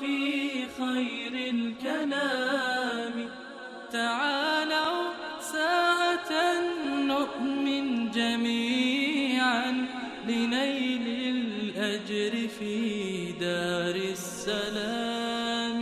في 0.00 0.66
خير 0.66 1.52
الكلام 1.54 3.28
تعالوا 3.92 5.12
ساعة 5.40 6.32
نؤمن 7.08 8.10
جميعا 8.10 9.70
لنيل 10.24 11.28
الأجر 11.36 12.48
في 12.48 12.72
دار 13.32 13.94
السلام 13.94 15.80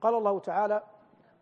قال 0.00 0.14
الله 0.14 0.38
تعالى 0.38 0.82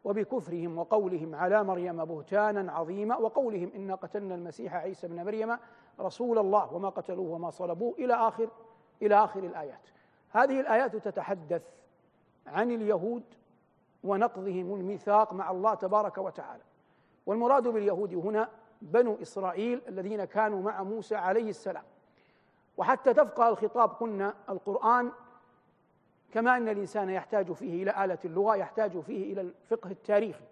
وبكفرهم 0.05 0.79
وقولهم 0.79 1.35
على 1.35 1.65
مريم 1.65 2.05
بهتانا 2.05 2.73
عظيما 2.73 3.17
وقولهم 3.17 3.73
إنا 3.77 3.95
قتلنا 3.95 4.35
المسيح 4.35 4.75
عيسى 4.75 5.09
بن 5.09 5.17
مريم 5.25 5.57
رسول 6.01 6.39
الله 6.39 6.73
وما 6.75 6.89
قتلوه 6.89 7.31
وما 7.31 7.51
صلبوه 7.51 7.95
إلى 7.99 8.15
آخر 8.15 8.49
إلى 9.03 9.15
آخر 9.25 9.41
الآيات 9.45 9.81
هذه 10.33 10.61
الآيات 10.61 10.97
تتحدث 10.97 11.63
عن 12.47 12.71
اليهود 12.71 13.23
ونقضهم 14.05 14.75
الميثاق 14.75 15.33
مع 15.33 15.51
الله 15.51 15.75
تبارك 15.75 16.19
وتعالى 16.19 16.63
والمراد 17.27 17.69
باليهود 17.69 18.15
هنا 18.15 18.49
بنو 18.83 19.17
إسرائيل 19.23 19.83
الذين 19.89 20.25
كانوا 20.25 20.63
مع 20.63 20.83
موسى 20.83 21.15
عليه 21.17 21.51
السلام 21.51 21.83
وحتى 22.77 23.15
تفقه 23.15 23.49
الخطاب 23.49 23.89
قلنا 23.91 24.35
القرآن 24.49 25.13
كما 26.33 26.57
أن 26.57 26.69
الإنسان 26.69 27.11
يحتاج 27.11 27.53
فيه 27.53 27.83
إلى 27.83 28.05
آلة 28.05 28.19
اللغة 28.25 28.57
يحتاج 28.57 29.01
فيه 29.01 29.33
إلى 29.33 29.41
الفقه 29.41 29.91
التاريخي 29.91 30.45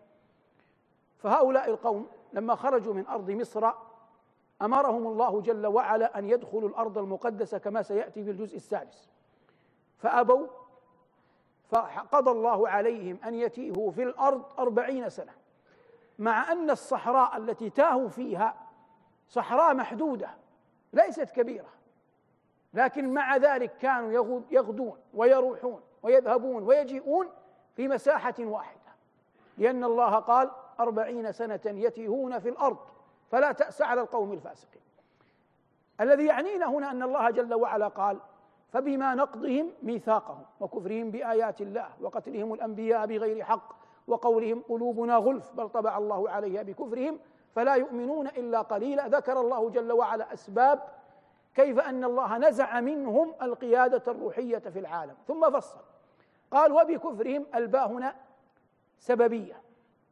فهؤلاء 1.19 1.71
القوم 1.71 2.07
لما 2.33 2.55
خرجوا 2.55 2.95
من 2.95 3.07
أرض 3.07 3.31
مصر 3.31 3.73
امرهم 4.63 5.07
الله 5.07 5.41
جل 5.41 5.67
وعلا 5.67 6.19
ان 6.19 6.29
يدخلوا 6.31 6.69
الارض 6.69 6.99
المقدسه 6.99 7.59
كما 7.59 7.83
سياتي 7.83 8.25
في 8.25 8.31
الجزء 8.31 8.57
السادس 8.57 9.11
فابوا 9.99 10.47
فقضى 11.71 12.31
الله 12.31 12.69
عليهم 12.69 13.19
ان 13.25 13.35
يتيهوا 13.35 13.91
في 13.91 14.03
الارض 14.03 14.43
اربعين 14.59 15.09
سنه 15.09 15.33
مع 16.19 16.53
ان 16.53 16.71
الصحراء 16.71 17.37
التي 17.37 17.71
تاهوا 17.71 18.09
فيها 18.09 18.55
صحراء 19.29 19.75
محدوده 19.75 20.29
ليست 20.93 21.31
كبيره 21.31 21.69
لكن 22.75 23.15
مع 23.15 23.37
ذلك 23.37 23.77
كانوا 23.79 24.41
يغدون 24.51 24.99
ويروحون 25.15 25.81
ويذهبون 26.03 26.63
ويجيئون 26.63 27.29
في 27.77 27.89
مساحه 27.89 28.35
واحده 28.39 28.81
لان 29.59 29.85
الله 29.85 30.15
قال 30.17 30.51
أربعين 30.81 31.33
سنة 31.33 31.61
يتيهون 31.67 32.39
في 32.39 32.49
الأرض 32.49 32.77
فلا 33.31 33.53
تأس 33.53 33.83
على 33.83 34.01
القوم 34.01 34.33
الفاسقين 34.33 34.83
الذي 36.01 36.25
يعنينا 36.25 36.67
هنا 36.67 36.91
أن 36.91 37.03
الله 37.03 37.31
جل 37.31 37.55
وعلا 37.55 37.89
قال 37.89 38.19
فبما 38.73 39.15
نقضهم 39.15 39.71
ميثاقهم 39.83 40.43
وكفرهم 40.61 41.11
بآيات 41.11 41.61
الله 41.61 41.87
وقتلهم 42.01 42.55
الأنبياء 42.55 43.07
بغير 43.07 43.45
حق 43.45 43.73
وقولهم 44.07 44.63
قلوبنا 44.69 45.17
غلف 45.17 45.53
بل 45.53 45.69
طبع 45.69 45.99
الله 45.99 46.31
عليها 46.31 46.63
بكفرهم 46.63 47.19
فلا 47.55 47.75
يؤمنون 47.75 48.27
إلا 48.27 48.61
قليلا 48.63 49.09
ذكر 49.09 49.41
الله 49.41 49.71
جل 49.71 49.93
وعلا 49.93 50.33
أسباب 50.33 50.83
كيف 51.55 51.79
أن 51.79 52.05
الله 52.05 52.39
نزع 52.39 52.81
منهم 52.81 53.33
القيادة 53.43 54.13
الروحية 54.13 54.59
في 54.59 54.79
العالم 54.79 55.15
ثم 55.29 55.51
فصل 55.51 55.77
قال 56.51 56.73
وبكفرهم 56.73 57.47
الباء 57.55 57.89
هنا 57.93 58.15
سببية 58.99 59.61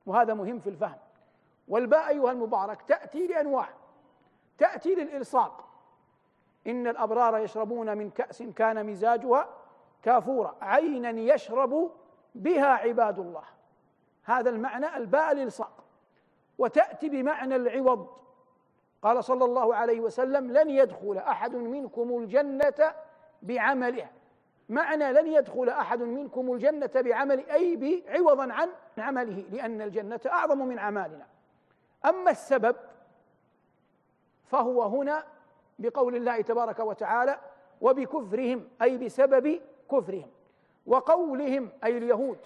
وهذا 0.07 0.35
مهم 0.35 0.59
في 0.59 0.71
الفهم 0.71 0.99
والباء 1.69 2.09
أيها 2.09 2.33
المبارك 2.33 2.83
تأتي 2.83 3.27
لأنواع 3.27 3.69
تأتي 4.59 4.95
للإلصاق 4.95 5.65
إن 6.67 6.87
الأبرار 6.87 7.39
يشربون 7.39 7.99
من 7.99 8.11
كأس 8.11 8.43
كان 8.43 8.87
مزاجها 8.87 9.49
كافورا 10.03 10.57
عينا 10.61 11.35
يشرب 11.35 11.91
بها 12.35 12.67
عباد 12.67 13.19
الله 13.19 13.43
هذا 14.25 14.51
المعنى 14.51 14.97
الباء 14.97 15.33
الإلصاق 15.33 15.85
وتأتي 16.59 17.09
بمعنى 17.09 17.57
العوض 17.57 18.07
قال 19.03 19.25
صلى 19.25 19.45
الله 19.45 19.75
عليه 19.75 20.01
وسلم 20.01 20.53
لن 20.53 20.71
يدخل 20.71 21.17
أحد 21.19 21.55
منكم 21.57 22.19
الجنة 22.19 22.95
بعمله 23.43 24.07
معنى 24.69 25.13
لن 25.13 25.27
يدخل 25.27 25.69
أحد 25.69 26.03
منكم 26.03 26.53
الجنة 26.53 26.91
بعمل 26.97 27.51
أي 27.51 27.77
بعوضا 27.77 28.53
عن 28.53 28.69
عمله 28.99 29.45
لأن 29.53 29.83
الجنة 29.83 30.21
أعظم 30.27 30.59
من 30.59 30.79
أعمالنا 30.79 31.27
أما 32.07 32.31
السبب 32.31 32.77
فهو 34.45 34.83
هنا 34.83 35.25
بقول 35.79 36.17
الله 36.17 36.41
تبارك 36.41 36.79
وتعالى 36.81 37.41
وبكفرهم 37.81 38.69
أي 38.83 38.99
بسبب 38.99 39.61
كفرهم 39.91 40.31
وقولهم 40.87 41.71
أي 41.85 41.99
اليهود 41.99 42.39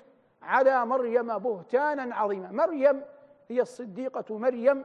على 0.43 0.87
مريم 0.87 1.39
بهتانا 1.39 2.15
عظيما 2.17 2.51
مريم 2.67 3.05
هي 3.49 3.61
الصديقة 3.61 4.39
مريم 4.39 4.85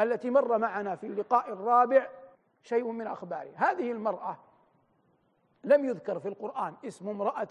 التي 0.00 0.30
مر 0.30 0.58
معنا 0.58 0.96
في 0.96 1.06
اللقاء 1.06 1.52
الرابع 1.52 2.08
شيء 2.62 2.90
من 2.90 3.06
أخبارها 3.06 3.70
هذه 3.70 3.92
المرأة 3.92 4.36
لم 5.64 5.84
يذكر 5.84 6.18
في 6.20 6.28
القرآن 6.28 6.74
اسم 6.86 7.08
امرأة 7.08 7.48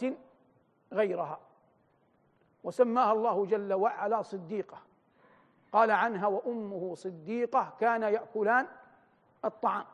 غيرها 0.94 1.40
وسماها 2.64 3.12
الله 3.12 3.46
جل 3.46 3.74
وعلا 3.74 4.22
صديقة 4.22 4.78
قال 5.74 5.92
عنها 5.92 6.28
وأمه 6.28 6.96
صديقة 6.96 7.74
كان 7.80 8.02
يأكلان 8.04 8.68
الطعام 9.46 9.86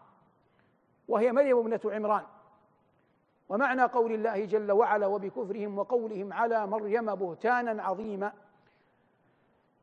وهي 1.08 1.32
مريم 1.32 1.58
ابنة 1.58 1.80
عمران 1.86 2.24
ومعنى 3.50 3.82
قول 3.84 4.12
الله 4.12 4.46
جل 4.46 4.72
وعلا 4.72 5.08
وبكفرهم 5.08 5.78
وقولهم 5.80 6.34
على 6.34 6.68
مريم 6.68 7.16
بهتانا 7.16 7.84
عظيما 7.84 8.34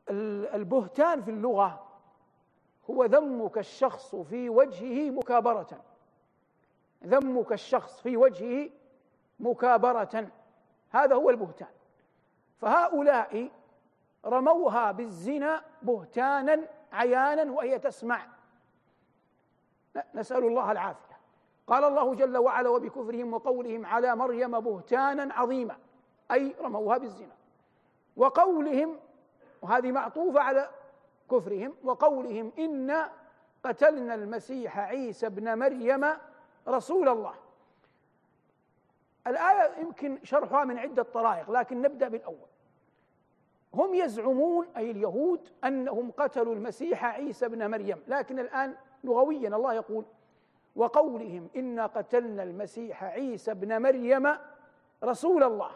البهتان 0.09 1.21
في 1.21 1.31
اللغة 1.31 1.85
هو 2.89 3.05
ذمك 3.05 3.57
الشخص 3.57 4.15
في 4.15 4.49
وجهه 4.49 5.11
مكابرة 5.11 5.81
ذمك 7.05 7.51
الشخص 7.53 8.01
في 8.01 8.17
وجهه 8.17 8.69
مكابرة 9.39 10.27
هذا 10.89 11.15
هو 11.15 11.29
البهتان 11.29 11.67
فهؤلاء 12.57 13.49
رموها 14.25 14.91
بالزنا 14.91 15.63
بهتانا 15.81 16.67
عيانا 16.91 17.51
وهي 17.51 17.79
تسمع 17.79 18.21
نسأل 20.15 20.43
الله 20.45 20.71
العافية 20.71 21.17
قال 21.67 21.83
الله 21.83 22.15
جل 22.15 22.37
وعلا 22.37 22.69
وبكفرهم 22.69 23.33
وقولهم 23.33 23.85
على 23.85 24.15
مريم 24.15 24.59
بهتانا 24.59 25.33
عظيما 25.33 25.77
أي 26.31 26.55
رموها 26.61 26.97
بالزنا 26.97 27.35
وقولهم 28.17 28.99
وهذه 29.61 29.91
معطوفة 29.91 30.39
على 30.39 30.69
كفرهم 31.31 31.73
وقولهم 31.83 32.51
إنا 32.59 33.11
قتلنا 33.63 34.15
المسيح 34.15 34.79
عيسى 34.79 35.25
ابن 35.27 35.57
مريم 35.59 36.05
رسول 36.67 37.09
الله 37.09 37.33
الآية 39.27 39.77
يمكن 39.81 40.19
شرحها 40.23 40.63
من 40.65 40.77
عدة 40.79 41.03
طرائق 41.03 41.51
لكن 41.51 41.81
نبدأ 41.81 42.07
بالأول 42.07 42.47
هم 43.77 43.93
يزعمون 43.93 44.67
أي 44.77 44.91
اليهود 44.91 45.49
أنهم 45.63 46.11
قتلوا 46.11 46.53
المسيح 46.53 47.05
عيسى 47.05 47.47
بن 47.47 47.71
مريم 47.71 48.03
لكن 48.07 48.39
الآن 48.39 48.75
لغويا 49.03 49.47
الله 49.55 49.73
يقول 49.73 50.05
وقولهم 50.75 51.49
إنا 51.55 51.85
قتلنا 51.85 52.43
المسيح 52.43 53.03
عيسى 53.03 53.53
بن 53.53 53.81
مريم 53.81 54.29
رسول 55.03 55.43
الله 55.43 55.71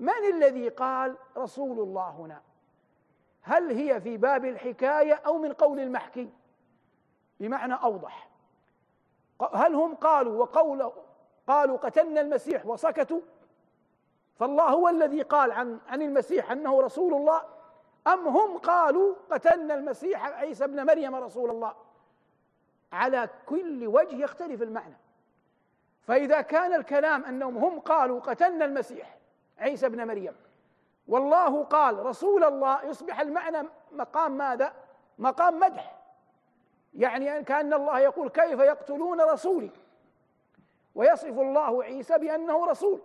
من 0.00 0.12
الذي 0.34 0.68
قال 0.68 1.16
رسول 1.36 1.78
الله 1.80 2.10
هنا 2.10 2.40
هل 3.42 3.70
هي 3.78 4.00
في 4.00 4.16
باب 4.16 4.44
الحكاية 4.44 5.14
أو 5.14 5.38
من 5.38 5.52
قول 5.52 5.80
المحكي 5.80 6.30
بمعنى 7.40 7.74
أوضح 7.74 8.28
هل 9.54 9.74
هم 9.74 9.94
قالوا 9.94 10.38
وقولوا 10.40 10.90
قالوا 11.46 11.76
قتلنا 11.76 12.20
المسيح 12.20 12.66
وسكتوا 12.66 13.20
فالله 14.36 14.62
هو 14.64 14.88
الذي 14.88 15.22
قال 15.22 15.52
عن 15.52 15.78
عن 15.88 16.02
المسيح 16.02 16.50
انه 16.50 16.80
رسول 16.80 17.14
الله 17.14 17.42
ام 18.06 18.28
هم 18.28 18.58
قالوا 18.58 19.14
قتلنا 19.30 19.74
المسيح 19.74 20.24
عيسى 20.26 20.64
ابن 20.64 20.86
مريم 20.86 21.14
رسول 21.14 21.50
الله 21.50 21.74
على 22.92 23.28
كل 23.46 23.86
وجه 23.86 24.16
يختلف 24.16 24.62
المعنى 24.62 24.96
فاذا 26.02 26.40
كان 26.40 26.74
الكلام 26.74 27.24
انهم 27.24 27.56
هم 27.56 27.80
قالوا 27.80 28.20
قتلنا 28.20 28.64
المسيح 28.64 29.16
عيسى 29.58 29.86
ابن 29.86 30.06
مريم 30.06 30.36
والله 31.08 31.64
قال 31.64 32.06
رسول 32.06 32.44
الله 32.44 32.84
يصبح 32.84 33.20
المعنى 33.20 33.68
مقام 33.92 34.32
ماذا 34.38 34.72
مقام 35.18 35.58
مدح 35.60 35.96
يعني 36.94 37.38
ان 37.38 37.44
كان 37.44 37.74
الله 37.74 37.98
يقول 37.98 38.28
كيف 38.28 38.60
يقتلون 38.60 39.20
رسولي 39.20 39.70
ويصف 40.94 41.38
الله 41.38 41.84
عيسى 41.84 42.18
بانه 42.18 42.66
رسول 42.66 43.00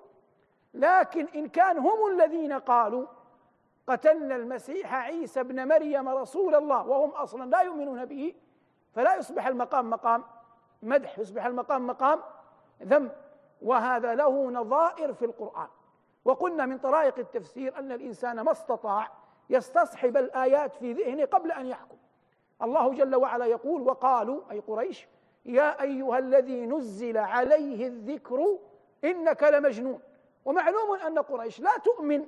لكن 0.73 1.27
إن 1.35 1.47
كان 1.47 1.77
هم 1.77 2.07
الذين 2.11 2.53
قالوا 2.53 3.05
قتلنا 3.87 4.35
المسيح 4.35 4.93
عيسى 4.95 5.39
ابن 5.39 5.67
مريم 5.67 6.09
رسول 6.09 6.55
الله 6.55 6.87
وهم 6.87 7.09
أصلا 7.09 7.49
لا 7.49 7.61
يؤمنون 7.61 8.05
به 8.05 8.33
فلا 8.93 9.15
يصبح 9.15 9.47
المقام 9.47 9.89
مقام 9.89 10.23
مدح 10.81 11.19
يصبح 11.19 11.45
المقام 11.45 11.87
مقام 11.87 12.19
ذم 12.83 13.09
وهذا 13.61 14.15
له 14.15 14.51
نظائر 14.51 15.13
في 15.13 15.25
القرآن 15.25 15.67
وقلنا 16.25 16.65
من 16.65 16.77
طرائق 16.77 17.17
التفسير 17.19 17.79
أن 17.79 17.91
الإنسان 17.91 18.41
ما 18.41 18.51
استطاع 18.51 19.09
يستصحب 19.49 20.17
الآيات 20.17 20.73
في 20.75 20.93
ذهنه 20.93 21.25
قبل 21.25 21.51
أن 21.51 21.65
يحكم 21.65 21.97
الله 22.61 22.89
جل 22.93 23.15
وعلا 23.15 23.45
يقول 23.45 23.81
وقالوا 23.81 24.39
أي 24.51 24.59
قريش 24.59 25.07
يا 25.45 25.81
أيها 25.81 26.17
الذي 26.19 26.65
نزل 26.65 27.17
عليه 27.17 27.87
الذكر 27.87 28.57
إنك 29.03 29.43
لمجنون 29.43 29.99
ومعلوم 30.45 30.93
أن 31.07 31.19
قريش 31.19 31.59
لا 31.59 31.77
تؤمن 31.77 32.27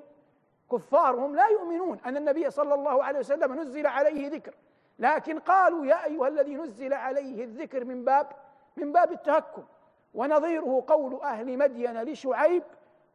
كفارهم 0.72 1.36
لا 1.36 1.48
يؤمنون 1.48 2.00
أن 2.06 2.18
النبي 2.18 2.50
صلى 2.50 2.74
الله 2.74 3.04
عليه 3.04 3.20
وسلم 3.20 3.54
نزل 3.56 3.88
عليه 3.88 4.28
ذكر 4.30 4.54
لكن 5.00 5.40
قالوا 5.40 5.86
يا 5.86 6.06
أيها 6.06 6.28
الذي 6.28 6.56
نزل 6.56 6.94
عليه 6.94 7.44
الذكر 7.44 7.86
من 7.86 8.04
باب 8.04 8.28
من 8.78 8.92
باب 8.92 9.12
التهكم 9.12 9.64
ونظيره 10.14 10.84
قول 10.88 11.22
أهل 11.22 11.58
مدين 11.58 12.04
لشعيب 12.04 12.64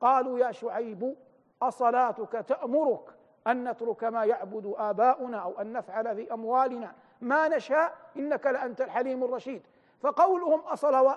قالوا 0.00 0.38
يا 0.38 0.52
شعيب 0.52 1.14
أصلاتك 1.62 2.44
تأمرك 2.48 3.04
أن 3.46 3.70
نترك 3.70 4.04
ما 4.04 4.24
يعبد 4.24 4.72
آباؤنا 4.78 5.38
أو 5.38 5.60
أن 5.60 5.72
نفعل 5.72 6.16
في 6.16 6.32
أموالنا 6.34 6.94
ما 7.20 7.48
نشاء 7.48 7.96
إنك 8.16 8.46
لأنت 8.46 8.80
الحليم 8.80 9.24
الرشيد 9.24 9.62
فقولهم 10.00 10.60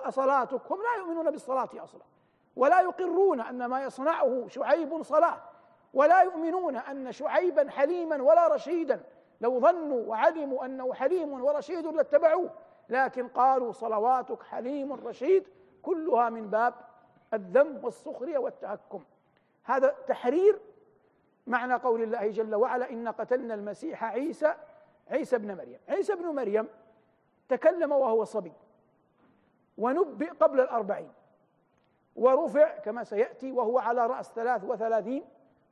أصلاتك 0.04 0.72
هم 0.72 0.78
لا 0.82 0.98
يؤمنون 1.04 1.30
بالصلاة 1.30 1.68
أصلا 1.76 2.02
ولا 2.56 2.80
يقرون 2.80 3.40
أن 3.40 3.66
ما 3.66 3.82
يصنعه 3.82 4.44
شعيب 4.48 5.02
صلاة 5.02 5.42
ولا 5.94 6.22
يؤمنون 6.22 6.76
أن 6.76 7.12
شعيبا 7.12 7.70
حليما 7.70 8.22
ولا 8.22 8.48
رشيدا 8.54 9.02
لو 9.40 9.60
ظنوا 9.60 10.06
وعلموا 10.06 10.64
أنه 10.64 10.94
حليم 10.94 11.42
ورشيد 11.44 11.86
لاتبعوه 11.86 12.50
لكن 12.88 13.28
قالوا 13.28 13.72
صلواتك 13.72 14.42
حليم 14.42 14.92
رشيد 14.92 15.48
كلها 15.82 16.30
من 16.30 16.50
باب 16.50 16.74
الذم 17.34 17.80
والسخرية 17.84 18.38
والتهكم 18.38 19.04
هذا 19.64 19.94
تحرير 20.06 20.60
معنى 21.46 21.74
قول 21.74 22.02
الله 22.02 22.28
جل 22.30 22.54
وعلا 22.54 22.90
إن 22.90 23.08
قتلنا 23.08 23.54
المسيح 23.54 24.04
عيسى 24.04 24.54
عيسى 25.10 25.36
ابن 25.36 25.54
مريم 25.56 25.78
عيسى 25.88 26.12
ابن 26.12 26.24
مريم 26.26 26.68
تكلم 27.48 27.92
وهو 27.92 28.24
صبي 28.24 28.52
ونبئ 29.78 30.30
قبل 30.30 30.60
الأربعين 30.60 31.12
ورفع 32.16 32.78
كما 32.78 33.04
سيأتي 33.04 33.52
وهو 33.52 33.78
على 33.78 34.06
رأس 34.06 34.30
ثلاث 34.32 34.64
وثلاثين 34.64 35.24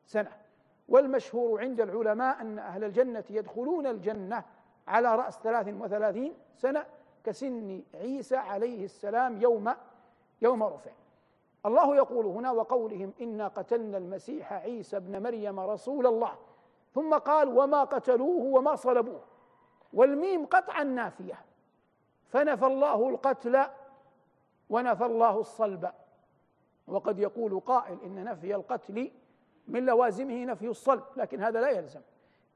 سنة 0.07 0.33
والمشهور 0.89 1.61
عند 1.61 1.81
العلماء 1.81 2.41
أن 2.41 2.59
أهل 2.59 2.85
الجنة 2.85 3.25
يدخلون 3.31 3.87
الجنة 3.87 4.45
على 4.89 5.17
رأس 5.17 5.39
ثلاث 5.39 5.69
وثلاثين 5.79 6.35
سنة 6.55 6.87
كسن 7.25 7.83
عيسى 7.95 8.37
عليه 8.37 8.85
السلام 8.85 9.37
يوم 9.43 9.73
يوم 10.43 10.63
رفع 10.63 10.91
الله 11.67 11.97
يقول 11.97 12.27
هنا 12.27 12.51
وقولهم 12.51 13.13
إنا 13.21 13.49
قتلنا 13.49 13.99
المسيح 13.99 14.53
عيسى 14.53 14.97
ابن 14.97 15.23
مريم 15.23 15.61
رسول 15.61 16.07
الله 16.07 16.33
ثم 16.93 17.15
قال 17.15 17.59
وما 17.59 17.85
قتلوه 17.85 18.43
وما 18.45 18.75
صلبوه 18.75 19.21
والميم 19.93 20.47
قطعا 20.47 20.85
نافية 20.85 21.39
فنفى 22.29 22.67
الله 22.67 23.09
القتل 23.09 23.63
ونفى 24.71 25.05
الله 25.05 25.41
الصلب 25.41 25.91
وقد 26.91 27.19
يقول 27.19 27.61
قائل 27.61 27.99
إن 28.05 28.25
نفي 28.25 28.55
القتل 28.55 29.11
من 29.69 29.85
لوازمه 29.85 30.45
نفي 30.45 30.69
الصلب 30.69 31.03
لكن 31.17 31.43
هذا 31.43 31.61
لا 31.61 31.71
يلزم 31.71 32.01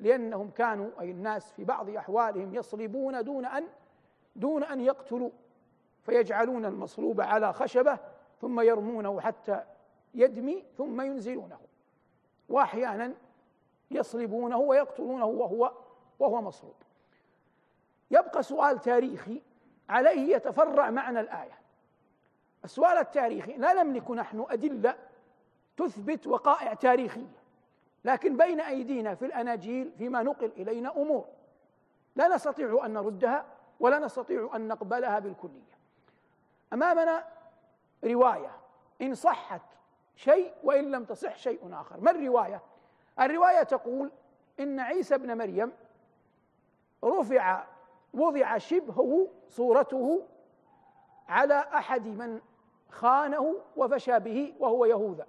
لأنهم 0.00 0.50
كانوا 0.50 0.90
أي 1.00 1.10
الناس 1.10 1.52
في 1.52 1.64
بعض 1.64 1.90
أحوالهم 1.90 2.54
يصلبون 2.54 3.24
دون 3.24 3.44
أن 3.44 3.64
دون 4.36 4.64
أن 4.64 4.80
يقتلوا 4.80 5.30
فيجعلون 6.02 6.64
المصلوب 6.64 7.20
على 7.20 7.52
خشبة 7.52 7.98
ثم 8.40 8.60
يرمونه 8.60 9.20
حتى 9.20 9.60
يدمي 10.14 10.64
ثم 10.76 11.00
ينزلونه 11.00 11.58
وأحيانا 12.48 13.14
يصلبونه 13.90 14.58
ويقتلونه 14.58 15.24
وهو 15.26 15.72
وهو 16.18 16.40
مصلوب 16.42 16.74
يبقى 18.10 18.42
سؤال 18.42 18.78
تاريخي 18.78 19.42
عليه 19.88 20.36
يتفرع 20.36 20.90
معنى 20.90 21.20
الآية 21.20 21.63
السؤال 22.64 22.98
التاريخي 22.98 23.52
لا 23.56 23.72
نملك 23.82 24.10
نحن 24.10 24.46
أدلة 24.50 24.96
تثبت 25.76 26.26
وقائع 26.26 26.74
تاريخية 26.74 27.32
لكن 28.04 28.36
بين 28.36 28.60
أيدينا 28.60 29.14
في 29.14 29.24
الأناجيل 29.26 29.92
فيما 29.98 30.22
نقل 30.22 30.52
إلينا 30.56 30.96
أمور 30.96 31.24
لا 32.16 32.28
نستطيع 32.28 32.82
أن 32.86 32.92
نردها 32.92 33.44
ولا 33.80 33.98
نستطيع 33.98 34.50
أن 34.54 34.68
نقبلها 34.68 35.18
بالكلية 35.18 35.74
أمامنا 36.72 37.24
رواية 38.04 38.50
إن 39.02 39.14
صحت 39.14 39.62
شيء 40.16 40.52
وإن 40.62 40.90
لم 40.90 41.04
تصح 41.04 41.36
شيء 41.36 41.60
آخر 41.72 42.00
ما 42.00 42.10
الرواية؟ 42.10 42.62
الرواية 43.20 43.62
تقول 43.62 44.10
إن 44.60 44.80
عيسى 44.80 45.14
ابن 45.14 45.38
مريم 45.38 45.72
رفع 47.04 47.64
وضع 48.14 48.58
شبهه 48.58 49.28
صورته 49.48 50.26
على 51.28 51.54
أحد 51.54 52.06
من 52.06 52.40
خانه 52.94 53.54
وفشى 53.76 54.18
به 54.18 54.54
وهو 54.58 54.84
يهوذا 54.86 55.26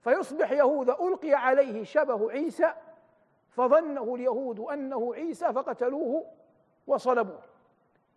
فيصبح 0.00 0.50
يهوذا 0.52 0.96
ألقي 1.00 1.32
عليه 1.34 1.84
شبه 1.84 2.30
عيسى 2.30 2.72
فظنه 3.50 4.14
اليهود 4.14 4.60
أنه 4.60 5.14
عيسى 5.14 5.52
فقتلوه 5.52 6.26
وصلبوه 6.86 7.42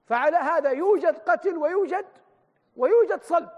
فعلى 0.06 0.38
هذا 0.38 0.70
يوجد 0.70 1.16
قتل 1.18 1.58
ويوجد 1.58 2.06
ويوجد 2.78 3.24
صلب 3.24 3.50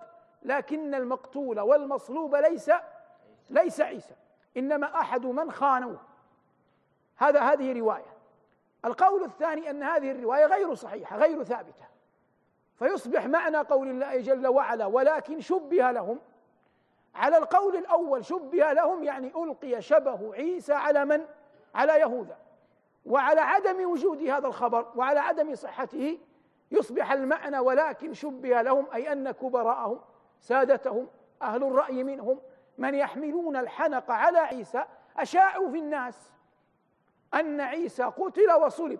لكن 0.43 0.95
المقتول 0.95 1.59
والمصلوب 1.59 2.35
ليس 2.35 2.71
ليس 3.49 3.81
عيسى 3.81 4.13
إنما 4.57 4.95
أحد 4.99 5.25
من 5.25 5.51
خانوه 5.51 5.99
هذا 7.17 7.39
هذه 7.39 7.79
رواية 7.79 8.17
القول 8.85 9.23
الثاني 9.23 9.69
أن 9.69 9.83
هذه 9.83 10.11
الرواية 10.11 10.45
غير 10.45 10.73
صحيحة 10.73 11.17
غير 11.17 11.43
ثابتة 11.43 11.87
فيصبح 12.77 13.25
معنى 13.27 13.57
قول 13.57 13.89
الله 13.89 14.17
جل 14.21 14.47
وعلا 14.47 14.85
ولكن 14.85 15.39
شبه 15.39 15.91
لهم 15.91 16.19
على 17.15 17.37
القول 17.37 17.75
الأول 17.75 18.25
شبه 18.25 18.73
لهم 18.73 19.03
يعني 19.03 19.27
ألقي 19.35 19.81
شبه 19.81 20.33
عيسى 20.33 20.73
على 20.73 21.05
من؟ 21.05 21.25
على 21.75 21.93
يهوذا 21.99 22.37
وعلى 23.05 23.41
عدم 23.41 23.89
وجود 23.89 24.21
هذا 24.21 24.47
الخبر 24.47 24.85
وعلى 24.95 25.19
عدم 25.19 25.55
صحته 25.55 26.17
يصبح 26.71 27.11
المعنى 27.11 27.59
ولكن 27.59 28.13
شبه 28.13 28.61
لهم 28.61 28.85
أي 28.93 29.11
أن 29.11 29.31
كبراءهم 29.31 29.99
سادتهم 30.39 31.07
أهل 31.41 31.63
الرأي 31.63 32.03
منهم 32.03 32.39
من 32.77 32.95
يحملون 32.95 33.55
الحنق 33.55 34.11
على 34.11 34.37
عيسى 34.39 34.83
أشاعوا 35.17 35.69
في 35.69 35.79
الناس 35.79 36.33
أن 37.33 37.61
عيسى 37.61 38.03
قتل 38.03 38.51
وصلب 38.51 38.99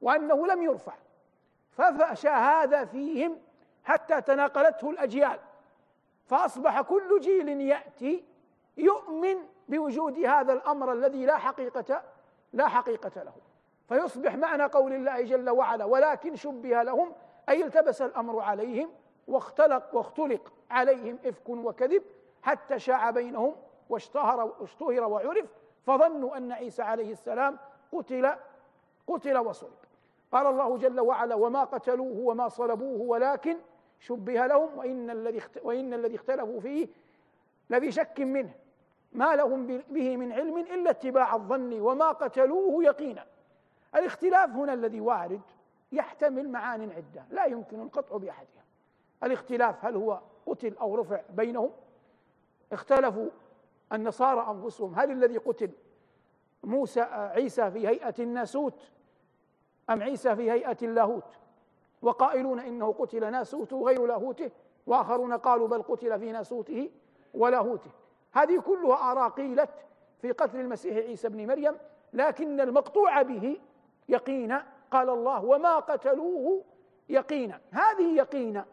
وأنه 0.00 0.46
لم 0.46 0.62
يرفع 0.62 0.92
ففشى 1.72 2.28
هذا 2.28 2.84
فيهم 2.84 3.38
حتى 3.84 4.20
تناقلته 4.20 4.90
الأجيال 4.90 5.38
فأصبح 6.26 6.80
كل 6.80 7.20
جيل 7.20 7.48
يأتي 7.48 8.24
يؤمن 8.76 9.34
بوجود 9.68 10.18
هذا 10.18 10.52
الأمر 10.52 10.92
الذي 10.92 11.26
لا 11.26 11.36
حقيقة 11.38 12.02
لا 12.52 12.68
حقيقة 12.68 13.22
له 13.22 13.32
فيصبح 13.88 14.34
معنى 14.34 14.62
قول 14.64 14.92
الله 14.92 15.20
جل 15.22 15.50
وعلا 15.50 15.84
ولكن 15.84 16.36
شبه 16.36 16.82
لهم 16.82 17.12
أي 17.48 17.64
التبس 17.64 18.02
الأمر 18.02 18.40
عليهم 18.40 18.90
واختلق 19.28 19.94
واختلق 19.96 20.52
عليهم 20.70 21.18
إفك 21.24 21.48
وكذب 21.48 22.02
حتى 22.42 22.78
شاع 22.78 23.10
بينهم 23.10 23.56
واشتهر 23.88 24.52
واشتهر 24.60 25.04
وعرف 25.04 25.50
فظنوا 25.86 26.36
أن 26.36 26.52
عيسى 26.52 26.82
عليه 26.82 27.12
السلام 27.12 27.58
قتل 27.92 28.36
قتل 29.08 29.38
وصلب 29.38 29.76
قال 30.32 30.46
الله 30.46 30.76
جل 30.76 31.00
وعلا 31.00 31.34
وما 31.34 31.64
قتلوه 31.64 32.16
وما 32.18 32.48
صلبوه 32.48 33.00
ولكن 33.00 33.56
شبه 34.00 34.46
لهم 34.46 34.78
وإن 34.78 35.10
الذي 35.10 35.40
وإن 35.64 35.94
الذي 35.94 36.14
اختلفوا 36.16 36.60
فيه 36.60 36.88
لفي 37.70 37.90
شك 37.90 38.20
منه 38.20 38.54
ما 39.12 39.34
لهم 39.36 39.66
به 39.66 40.16
من 40.16 40.32
علم 40.32 40.58
إلا 40.58 40.90
اتباع 40.90 41.34
الظن 41.34 41.80
وما 41.80 42.08
قتلوه 42.12 42.84
يقينا 42.84 43.26
الاختلاف 43.96 44.50
هنا 44.50 44.72
الذي 44.72 45.00
وارد 45.00 45.40
يحتمل 45.92 46.48
معان 46.48 46.90
عدة 46.92 47.24
لا 47.30 47.44
يمكن 47.44 47.80
القطع 47.82 48.16
بأحدها 48.16 48.62
الاختلاف 49.24 49.84
هل 49.84 49.96
هو 49.96 50.20
قتل 50.46 50.74
أو 50.80 50.94
رفع 50.94 51.20
بينهم 51.30 51.70
اختلفوا 52.72 53.28
النصارى 53.92 54.50
أنفسهم 54.50 54.94
هل 54.94 55.10
الذي 55.10 55.36
قتل 55.36 55.70
موسى 56.64 57.00
عيسى 57.10 57.70
في 57.70 57.88
هيئة 57.88 58.14
الناسوت 58.18 58.90
أم 59.90 60.02
عيسى 60.02 60.36
في 60.36 60.50
هيئة 60.50 60.76
اللاهوت 60.82 61.24
وقائلون 62.02 62.60
إنه 62.60 62.92
قتل 62.98 63.32
ناسوته 63.32 63.80
غير 63.82 64.06
لاهوته 64.06 64.50
وآخرون 64.86 65.32
قالوا 65.32 65.68
بل 65.68 65.82
قتل 65.82 66.18
في 66.20 66.32
ناسوته 66.32 66.90
ولاهوته 67.34 67.90
هذه 68.32 68.58
كلها 68.60 69.12
آراء 69.12 69.28
قيلت 69.28 69.70
في 70.22 70.32
قتل 70.32 70.60
المسيح 70.60 70.96
عيسى 70.96 71.28
بن 71.28 71.46
مريم 71.46 71.74
لكن 72.12 72.60
المقطوع 72.60 73.22
به 73.22 73.60
يقينا 74.08 74.66
قال 74.90 75.08
الله 75.10 75.44
وما 75.44 75.76
قتلوه 75.76 76.64
يقينا 77.08 77.60
هذه 77.70 78.16
يقينا 78.16 78.64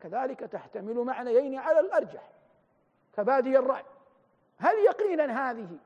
كذلك 0.00 0.40
تحتمل 0.40 0.98
معنيين 0.98 1.54
على 1.58 1.80
الأرجح 1.80 2.30
كبادي 3.16 3.58
الرأي 3.58 3.82
هل 4.58 4.74
يقينا 4.78 5.50
هذه 5.50 5.78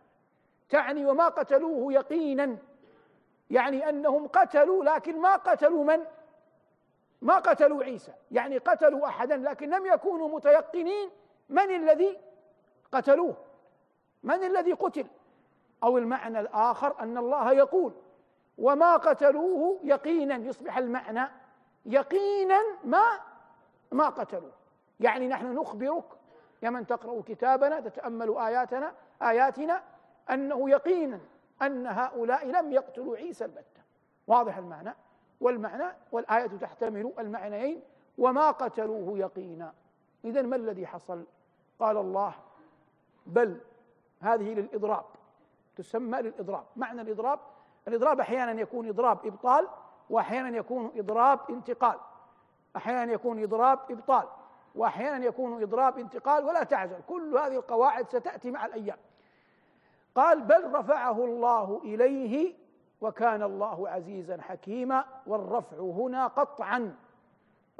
تعني 0.69 1.07
وما 1.07 1.29
قتلوه 1.29 1.93
يقينا 1.93 2.57
يعني 3.53 3.89
انهم 3.89 4.27
قتلوا 4.27 4.85
لكن 4.85 5.21
ما 5.21 5.37
قتلوا 5.37 5.85
من 5.85 6.05
ما 7.23 7.39
قتلوا 7.39 7.85
عيسى 7.85 8.13
يعني 8.31 8.59
قتلوا 8.59 9.07
احدا 9.07 9.37
لكن 9.37 9.71
لم 9.71 9.87
يكونوا 9.87 10.29
متيقنين 10.29 11.11
من 11.49 11.71
الذي 11.71 12.19
قتلوه 12.93 13.35
من 14.23 14.43
الذي 14.45 14.73
قتل 14.73 15.07
او 15.85 15.99
المعنى 15.99 16.41
الاخر 16.41 16.95
ان 17.01 17.19
الله 17.19 17.53
يقول 17.53 17.95
وما 18.59 18.97
قتلوه 18.97 19.81
يقينا 19.85 20.37
يصبح 20.37 20.79
المعنى 20.79 21.31
يقينا 21.87 22.61
ما 22.85 23.05
ما 23.93 24.09
قتلوه 24.09 24.53
يعني 25.01 25.29
نحن 25.29 25.55
نخبرك 25.55 26.05
يا 26.63 26.71
من 26.71 26.87
تقرأ 26.87 27.23
كتابنا 27.27 27.81
تتأمل 27.81 28.39
آياتنا 28.39 28.93
آياتنا 29.23 29.83
أنه 30.31 30.71
يقينا 30.71 31.21
أن 31.63 31.87
هؤلاء 31.87 32.47
لم 32.51 32.73
يقتلوا 32.73 33.17
عيسى 33.17 33.45
البتة 33.45 33.81
واضح 34.27 34.57
المعنى 34.57 34.95
والمعنى 35.41 35.85
والآية 36.13 36.47
تحتمل 36.47 37.13
المعنيين 37.19 37.83
وما 38.19 38.51
قتلوه 38.51 39.19
يقينا 39.19 39.73
إذا 40.25 40.43
ما 40.43 40.57
الذي 40.57 40.87
حصل 40.87 41.25
قال 41.81 41.97
الله 41.97 42.35
بل 43.27 43.61
هذه 44.21 44.55
للإضراب 44.55 45.05
تسمى 45.77 46.19
للإضراب 46.19 46.65
معنى 46.77 47.01
الإضراب 47.01 47.41
الإضراب 47.89 48.21
أحيانا 48.21 48.61
يكون 48.61 48.89
إضراب 48.89 49.27
إبطال 49.27 49.69
وأحيانا 50.11 50.57
يكون 50.57 50.91
إضراب 50.97 51.39
انتقال 51.51 51.99
أحيانا 52.77 53.13
يكون 53.13 53.43
إضراب 53.43 53.79
إبطال 53.91 54.29
وأحيانا 54.75 55.25
يكون 55.25 55.63
إضراب 55.63 55.99
انتقال 55.99 56.45
ولا 56.45 56.63
تعزل 56.63 57.01
كل 57.09 57.39
هذه 57.39 57.57
القواعد 57.57 58.09
ستأتي 58.09 58.51
مع 58.51 58.67
الأيام 58.67 58.99
قال 60.15 60.41
بل 60.41 60.65
رفعه 60.73 61.25
الله 61.25 61.81
اليه 61.85 62.55
وكان 63.01 63.43
الله 63.43 63.89
عزيزا 63.89 64.41
حكيما 64.43 65.05
والرفع 65.27 65.77
هنا 65.77 66.27
قطعا 66.27 66.95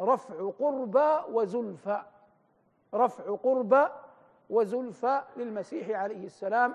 رفع 0.01 0.51
قربى 0.59 1.11
وزلفى 1.31 2.03
رفع 2.95 3.37
قربى 3.37 3.85
وزلفى 4.51 5.23
للمسيح 5.37 5.91
عليه 5.91 6.27
السلام 6.27 6.75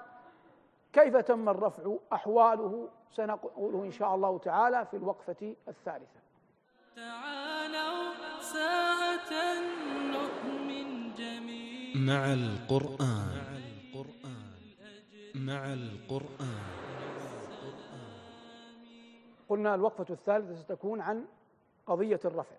كيف 0.94 1.18
تم 1.18 1.50
الرفع 1.50 1.96
احواله 2.14 2.90
سنقوله 3.12 3.84
ان 3.84 3.92
شاء 3.92 4.16
الله 4.16 4.38
تعالى 4.40 4.86
في 4.86 4.98
الوقفه 4.98 5.56
الثالثه 5.68 6.20
تعالوا 6.96 8.14
ساعه 8.42 9.60
نؤمن 10.12 11.14
جميعا 11.16 11.96
مع 11.96 12.34
القران 12.34 13.57
مع 15.48 15.74
القرآن 15.74 16.60
قلنا 19.50 19.76
الوقفة 19.76 20.14
الثالثة 20.14 20.56
ستكون 20.56 21.02
عن 21.02 21.26
قضية 21.86 22.20
الرفع 22.26 22.56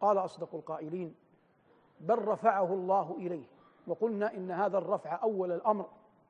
قال 0.00 0.18
أصدق 0.18 0.54
القائلين 0.54 1.14
بل 2.00 2.18
رفعه 2.18 2.74
الله 2.74 3.16
إليه 3.18 3.44
وقلنا 3.86 4.34
إن 4.34 4.50
هذا 4.50 4.78
الرفع 4.78 5.22
أول 5.22 5.52
الأمر 5.52 5.86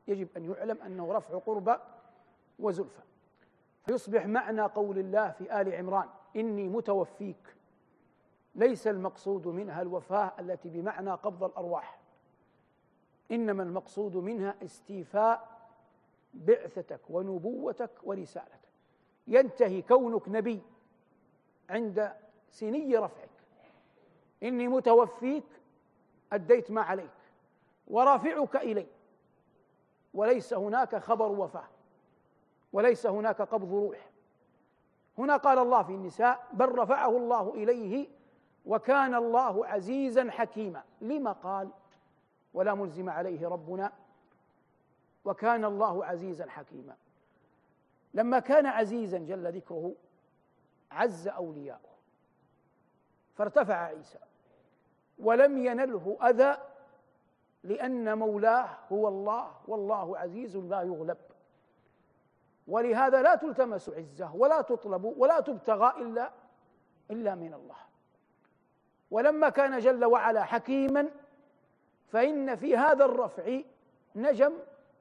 يجب 0.08 0.28
أن 0.36 0.50
يعلم 0.50 0.78
أنه 0.86 1.12
رفع 1.12 1.38
قرب 1.38 1.80
وزلفى 2.58 3.02
فيصبح 3.86 4.26
معنى 4.26 4.62
قول 4.62 4.98
الله 4.98 5.30
في 5.30 5.60
آل 5.60 5.74
عمران 5.74 6.08
إني 6.36 6.68
متوفيك 6.68 7.54
ليس 8.54 8.86
المقصود 8.86 9.46
منها 9.46 9.82
الوفاة 9.82 10.32
التي 10.40 10.68
بمعنى 10.70 11.10
قبض 11.10 11.44
الأرواح 11.44 11.98
إنما 13.30 13.62
المقصود 13.62 14.16
منها 14.16 14.54
استيفاء 14.64 15.53
بعثتك 16.34 17.00
ونبوتك 17.10 17.90
ورسالتك 18.02 18.58
ينتهي 19.26 19.82
كونك 19.82 20.28
نبي 20.28 20.60
عند 21.70 22.12
سني 22.50 22.96
رفعك 22.96 23.30
إني 24.42 24.68
متوفيك 24.68 25.44
أديت 26.32 26.70
ما 26.70 26.82
عليك 26.82 27.10
ورافعك 27.86 28.56
إلي 28.56 28.86
وليس 30.14 30.54
هناك 30.54 30.96
خبر 30.96 31.26
وفاة 31.32 31.68
وليس 32.72 33.06
هناك 33.06 33.42
قبض 33.42 33.72
روح 33.74 34.10
هنا 35.18 35.36
قال 35.36 35.58
الله 35.58 35.82
في 35.82 35.92
النساء 35.92 36.46
بل 36.52 36.78
رفعه 36.78 37.16
الله 37.16 37.54
إليه 37.54 38.08
وكان 38.66 39.14
الله 39.14 39.66
عزيزا 39.66 40.30
حكيما 40.30 40.82
لما 41.00 41.32
قال 41.32 41.68
ولا 42.54 42.74
ملزم 42.74 43.10
عليه 43.10 43.48
ربنا 43.48 43.92
وكان 45.24 45.64
الله 45.64 46.04
عزيزا 46.04 46.48
حكيما 46.50 46.96
لما 48.14 48.38
كان 48.38 48.66
عزيزا 48.66 49.18
جل 49.18 49.56
ذكره 49.56 49.92
عز 50.90 51.28
اولياؤه 51.28 51.94
فارتفع 53.34 53.74
عيسى 53.74 54.18
ولم 55.18 55.58
ينله 55.58 56.16
اذى 56.22 56.58
لان 57.64 58.18
مولاه 58.18 58.78
هو 58.92 59.08
الله 59.08 59.52
والله 59.68 60.18
عزيز 60.18 60.56
لا 60.56 60.82
يغلب 60.82 61.16
ولهذا 62.68 63.22
لا 63.22 63.34
تلتمس 63.34 63.88
عزه 63.88 64.34
ولا 64.34 64.60
تطلب 64.60 65.04
ولا 65.04 65.40
تبتغى 65.40 65.92
الا 66.02 66.30
الا 67.10 67.34
من 67.34 67.54
الله 67.54 67.76
ولما 69.10 69.48
كان 69.48 69.78
جل 69.78 70.04
وعلا 70.04 70.42
حكيما 70.44 71.10
فان 72.08 72.56
في 72.56 72.76
هذا 72.76 73.04
الرفع 73.04 73.60
نجم 74.16 74.52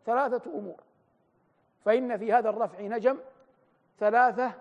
ثلاثة 0.05 0.51
أمور 0.53 0.81
فإن 1.85 2.17
في 2.17 2.33
هذا 2.33 2.49
الرفع 2.49 2.81
نجم 2.81 3.17
ثلاثة 3.99 4.53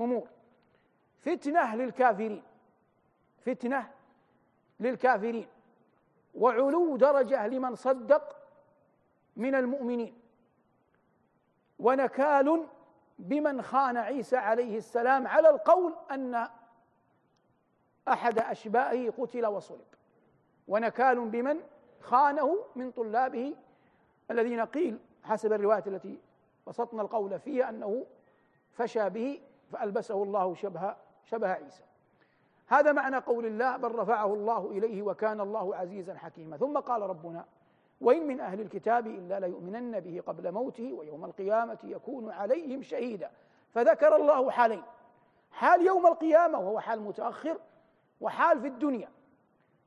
أمور 0.00 0.28
فتنة 1.20 1.74
للكافرين 1.76 2.42
فتنة 3.46 3.90
للكافرين 4.80 5.46
وعلو 6.34 6.96
درجة 6.96 7.46
لمن 7.46 7.74
صدق 7.74 8.36
من 9.36 9.54
المؤمنين 9.54 10.14
ونكال 11.78 12.66
بمن 13.18 13.62
خان 13.62 13.96
عيسى 13.96 14.36
عليه 14.36 14.76
السلام 14.76 15.26
على 15.26 15.48
القول 15.50 15.94
أن 16.10 16.48
أحد 18.08 18.38
أشبائه 18.38 19.10
قتل 19.10 19.46
وصلب 19.46 19.86
ونكال 20.68 21.28
بمن 21.28 21.60
خانه 22.00 22.58
من 22.76 22.90
طلابه 22.90 23.54
الذين 24.30 24.60
قيل 24.64 24.98
حسب 25.24 25.52
الرواية 25.52 25.82
التي 25.86 26.18
بسطنا 26.66 27.02
القول 27.02 27.40
فيها 27.40 27.68
أنه 27.68 28.06
فشى 28.72 29.08
به 29.10 29.40
فألبسه 29.72 30.22
الله 30.22 30.54
شبه 30.54 30.94
شبه 31.24 31.50
عيسى 31.52 31.82
هذا 32.66 32.92
معنى 32.92 33.16
قول 33.16 33.46
الله 33.46 33.76
بل 33.76 33.94
رفعه 33.94 34.34
الله 34.34 34.70
إليه 34.70 35.02
وكان 35.02 35.40
الله 35.40 35.76
عزيزا 35.76 36.14
حكيما 36.14 36.56
ثم 36.56 36.78
قال 36.78 37.02
ربنا 37.02 37.44
وإن 38.00 38.26
من 38.26 38.40
أهل 38.40 38.60
الكتاب 38.60 39.06
إلا 39.06 39.40
ليؤمنن 39.40 40.00
به 40.00 40.22
قبل 40.26 40.52
موته 40.52 40.92
ويوم 40.92 41.24
القيامة 41.24 41.78
يكون 41.84 42.30
عليهم 42.30 42.82
شهيدا 42.82 43.30
فذكر 43.74 44.16
الله 44.16 44.50
حالين 44.50 44.82
حال 45.52 45.86
يوم 45.86 46.06
القيامة 46.06 46.58
وهو 46.58 46.80
حال 46.80 47.00
متأخر 47.02 47.58
وحال 48.20 48.60
في 48.60 48.66
الدنيا 48.68 49.08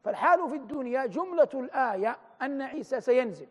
فالحال 0.03 0.49
في 0.49 0.55
الدنيا 0.55 1.05
جملة 1.05 1.49
الآية 1.53 2.17
أن 2.41 2.61
عيسى 2.61 3.01
سينزل 3.01 3.47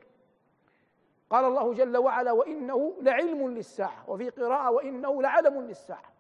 قال 1.31 1.45
الله 1.45 1.73
جل 1.75 1.97
وعلا 1.97 2.33
وإنه 2.33 2.95
لعلم 3.01 3.51
للساعة 3.51 4.11
وفي 4.11 4.31
قراءة 4.31 4.71
وإنه 4.71 5.23
لعلم 5.23 5.61
للساعة 5.63 6.13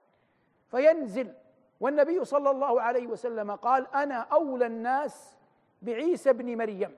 فينزل 0.70 1.32
والنبي 1.80 2.24
صلى 2.24 2.50
الله 2.50 2.82
عليه 2.82 3.06
وسلم 3.06 3.50
قال 3.50 3.94
أنا 3.94 4.14
أولى 4.14 4.66
الناس 4.66 5.36
بعيسى 5.82 6.30
ابن 6.30 6.58
مريم 6.58 6.96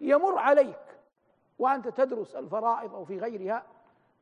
يمر 0.00 0.38
عليك 0.38 0.80
وأنت 1.58 1.88
تدرس 1.88 2.36
الفرائض 2.36 2.94
أو 2.94 3.04
في 3.04 3.18
غيرها 3.18 3.62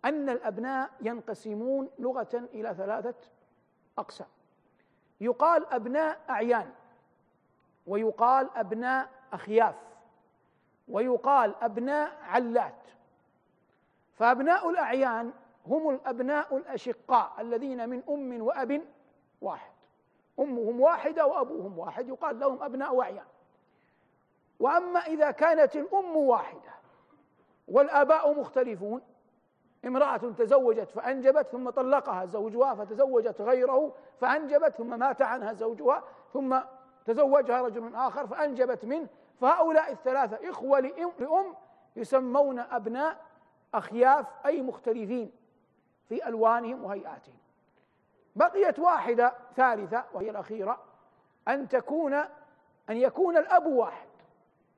أن 0.05 0.29
الأبناء 0.29 0.91
ينقسمون 1.01 1.91
لغة 1.99 2.47
إلى 2.55 2.75
ثلاثة 2.75 3.15
أقسام 3.99 4.27
يقال 5.21 5.67
أبناء 5.67 6.21
أعيان 6.31 6.71
ويقال 7.87 8.49
أبناء 8.57 9.09
أخياف 9.33 9.75
ويقال 10.89 11.55
أبناء 11.63 12.19
علات 12.23 12.83
فأبناء 14.17 14.71
الأعيان 14.71 15.33
هم 15.67 15.91
الأبناء 15.91 16.57
الأشقاء 16.57 17.31
الذين 17.39 17.89
من 17.89 18.03
أم 18.09 18.43
وأب 18.43 18.83
واحد 19.41 19.73
أمهم 20.39 20.81
واحدة 20.81 21.27
وأبوهم 21.27 21.79
واحد 21.79 22.09
يقال 22.09 22.39
لهم 22.41 22.63
أبناء 22.63 23.01
أعيان 23.01 23.25
وأما 24.61 25.01
إذا 25.01 25.31
كانت 25.31 25.77
الأم 25.77 26.17
واحدة 26.17 26.71
والآباء 27.69 28.33
مختلفون 28.41 29.01
امرأة 29.85 30.17
تزوجت 30.17 30.91
فأنجبت 30.91 31.47
ثم 31.47 31.71
طلقها 31.71 32.27
زوجها 32.27 32.75
فتزوجت 32.75 33.41
غيره 33.41 33.93
فأنجبت 34.21 34.75
ثم 34.77 34.99
مات 34.99 35.23
عنها 35.23 35.53
زوجها 35.53 36.03
ثم 36.33 36.59
تزوجها 37.05 37.63
رجل 37.63 37.95
آخر 37.95 38.27
فأنجبت 38.27 38.85
منه 38.85 39.09
فهؤلاء 39.41 39.93
الثلاثة 39.93 40.51
إخوة 40.51 40.81
لأم 40.81 41.13
يسمون 41.97 42.59
أبناء 42.59 43.19
أخياف 43.75 44.27
أي 44.47 44.63
مختلفين 44.63 45.31
في 46.09 46.29
ألوانهم 46.29 46.85
وهيئاتهم 46.85 47.37
بقيت 48.37 48.79
واحدة 48.79 49.35
ثالثة 49.57 50.05
وهي 50.13 50.31
الأخيرة 50.31 50.83
أن 51.49 51.69
تكون 51.69 52.15
أن 52.91 52.97
يكون 52.97 53.37
الأب 53.37 53.67
واحد 53.67 54.09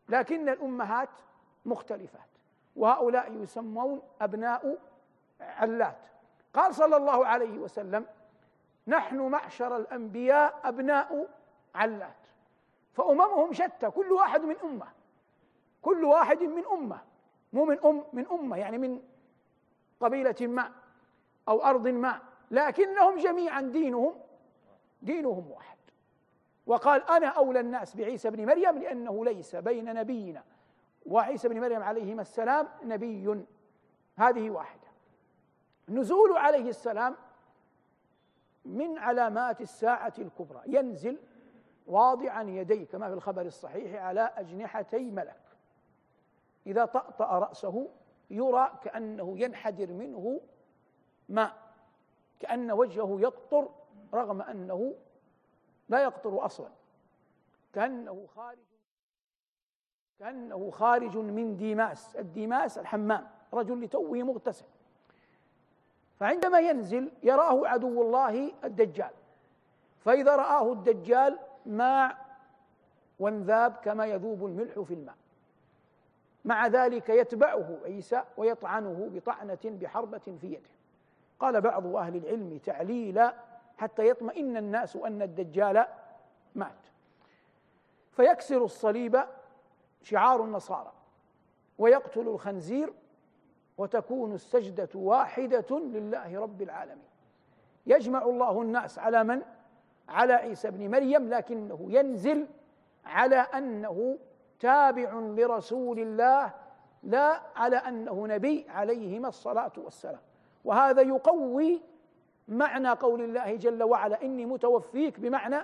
لكن 0.08 0.48
الأمهات 0.48 1.08
مختلفات 1.66 2.20
وهؤلاء 2.76 3.32
يسمون 3.32 4.02
أبناء 4.20 4.78
علات 5.40 5.98
قال 6.54 6.74
صلى 6.74 6.96
الله 6.96 7.26
عليه 7.26 7.58
وسلم 7.58 8.06
نحن 8.86 9.20
معشر 9.28 9.76
الأنبياء 9.76 10.60
أبناء 10.64 11.26
علات 11.74 12.14
فأممهم 12.94 13.52
شتى 13.52 13.90
كل 13.90 14.12
واحد 14.12 14.42
من 14.42 14.56
أمة 14.64 14.86
كل 15.82 16.04
واحد 16.04 16.42
من 16.42 16.62
أمة 16.72 16.98
مو 17.52 17.64
من 17.64 17.78
أم 17.84 18.04
من 18.12 18.26
أمة 18.26 18.56
يعني 18.56 18.78
من 18.78 19.00
قبيلة 20.00 20.34
ما 20.40 20.70
أو 21.48 21.62
أرض 21.64 21.88
ما 21.88 22.20
لكنهم 22.50 23.16
جميعا 23.18 23.60
دينهم 23.60 24.14
دينهم 25.02 25.50
واحد 25.50 25.76
وقال 26.66 27.10
أنا 27.10 27.26
أولى 27.26 27.60
الناس 27.60 27.96
بعيسى 27.96 28.30
بن 28.30 28.46
مريم 28.46 28.78
لأنه 28.78 29.24
ليس 29.24 29.56
بين 29.56 29.94
نبينا 29.94 30.44
وعيسى 31.06 31.48
بن 31.48 31.60
مريم 31.60 31.82
عليهما 31.82 32.22
السلام 32.22 32.68
نبي 32.84 33.44
هذه 34.16 34.50
واحدة 34.50 34.88
نزول 35.88 36.36
عليه 36.36 36.68
السلام 36.68 37.14
من 38.64 38.98
علامات 38.98 39.60
الساعة 39.60 40.12
الكبرى 40.18 40.60
ينزل 40.66 41.18
واضعا 41.86 42.42
يديه 42.42 42.86
كما 42.86 43.08
في 43.08 43.14
الخبر 43.14 43.42
الصحيح 43.42 44.02
على 44.02 44.30
أجنحتي 44.36 45.10
ملك 45.10 45.40
إذا 46.68 46.84
طأطأ 46.84 47.24
رأسه 47.38 47.88
يرى 48.30 48.72
كأنه 48.82 49.38
ينحدر 49.38 49.92
منه 49.92 50.40
ماء 51.28 51.52
كأن 52.40 52.70
وجهه 52.72 53.18
يقطر 53.20 53.68
رغم 54.14 54.42
أنه 54.42 54.94
لا 55.88 56.02
يقطر 56.02 56.44
أصلا 56.46 56.68
كأنه 57.74 58.26
خارج 58.36 58.58
كأنه 60.18 60.70
خارج 60.70 61.16
من 61.18 61.56
ديماس 61.56 62.16
الديماس 62.16 62.78
الحمام 62.78 63.26
رجل 63.54 63.80
لتوه 63.84 64.18
مغتسل 64.18 64.66
فعندما 66.20 66.60
ينزل 66.60 67.12
يراه 67.22 67.68
عدو 67.68 68.02
الله 68.02 68.52
الدجال 68.64 69.10
فإذا 70.04 70.36
رآه 70.36 70.72
الدجال 70.72 71.38
ماع 71.66 72.16
وانذاب 73.18 73.72
كما 73.72 74.06
يذوب 74.06 74.44
الملح 74.46 74.80
في 74.80 74.94
الماء 74.94 75.17
مع 76.48 76.66
ذلك 76.66 77.08
يتبعه 77.08 77.78
عيسى 77.84 78.22
ويطعنه 78.36 79.10
بطعنة 79.14 79.58
بحربة 79.64 80.18
في 80.40 80.46
يده 80.46 80.70
قال 81.40 81.60
بعض 81.60 81.86
أهل 81.96 82.16
العلم 82.16 82.58
تعليلا 82.58 83.34
حتى 83.78 84.08
يطمئن 84.08 84.56
الناس 84.56 84.96
أن 84.96 85.22
الدجال 85.22 85.84
مات 86.54 86.86
فيكسر 88.12 88.64
الصليب 88.64 89.20
شعار 90.02 90.44
النصارى 90.44 90.92
ويقتل 91.78 92.20
الخنزير 92.28 92.92
وتكون 93.78 94.32
السجدة 94.34 94.88
واحدة 94.94 95.66
لله 95.78 96.40
رب 96.40 96.62
العالمين 96.62 97.08
يجمع 97.86 98.22
الله 98.22 98.62
الناس 98.62 98.98
على 98.98 99.24
من؟ 99.24 99.42
على 100.08 100.32
عيسى 100.32 100.68
ابن 100.68 100.90
مريم 100.90 101.28
لكنه 101.28 101.86
ينزل 101.90 102.46
على 103.04 103.36
أنه 103.36 104.18
تابع 104.60 105.12
لرسول 105.12 105.98
الله 105.98 106.52
لا 107.02 107.42
على 107.56 107.76
انه 107.76 108.26
نبي 108.26 108.66
عليهما 108.68 109.28
الصلاه 109.28 109.72
والسلام 109.78 110.20
وهذا 110.64 111.02
يقوي 111.02 111.80
معنى 112.48 112.88
قول 112.90 113.20
الله 113.22 113.54
جل 113.56 113.82
وعلا 113.82 114.22
اني 114.22 114.46
متوفيك 114.46 115.20
بمعنى 115.20 115.56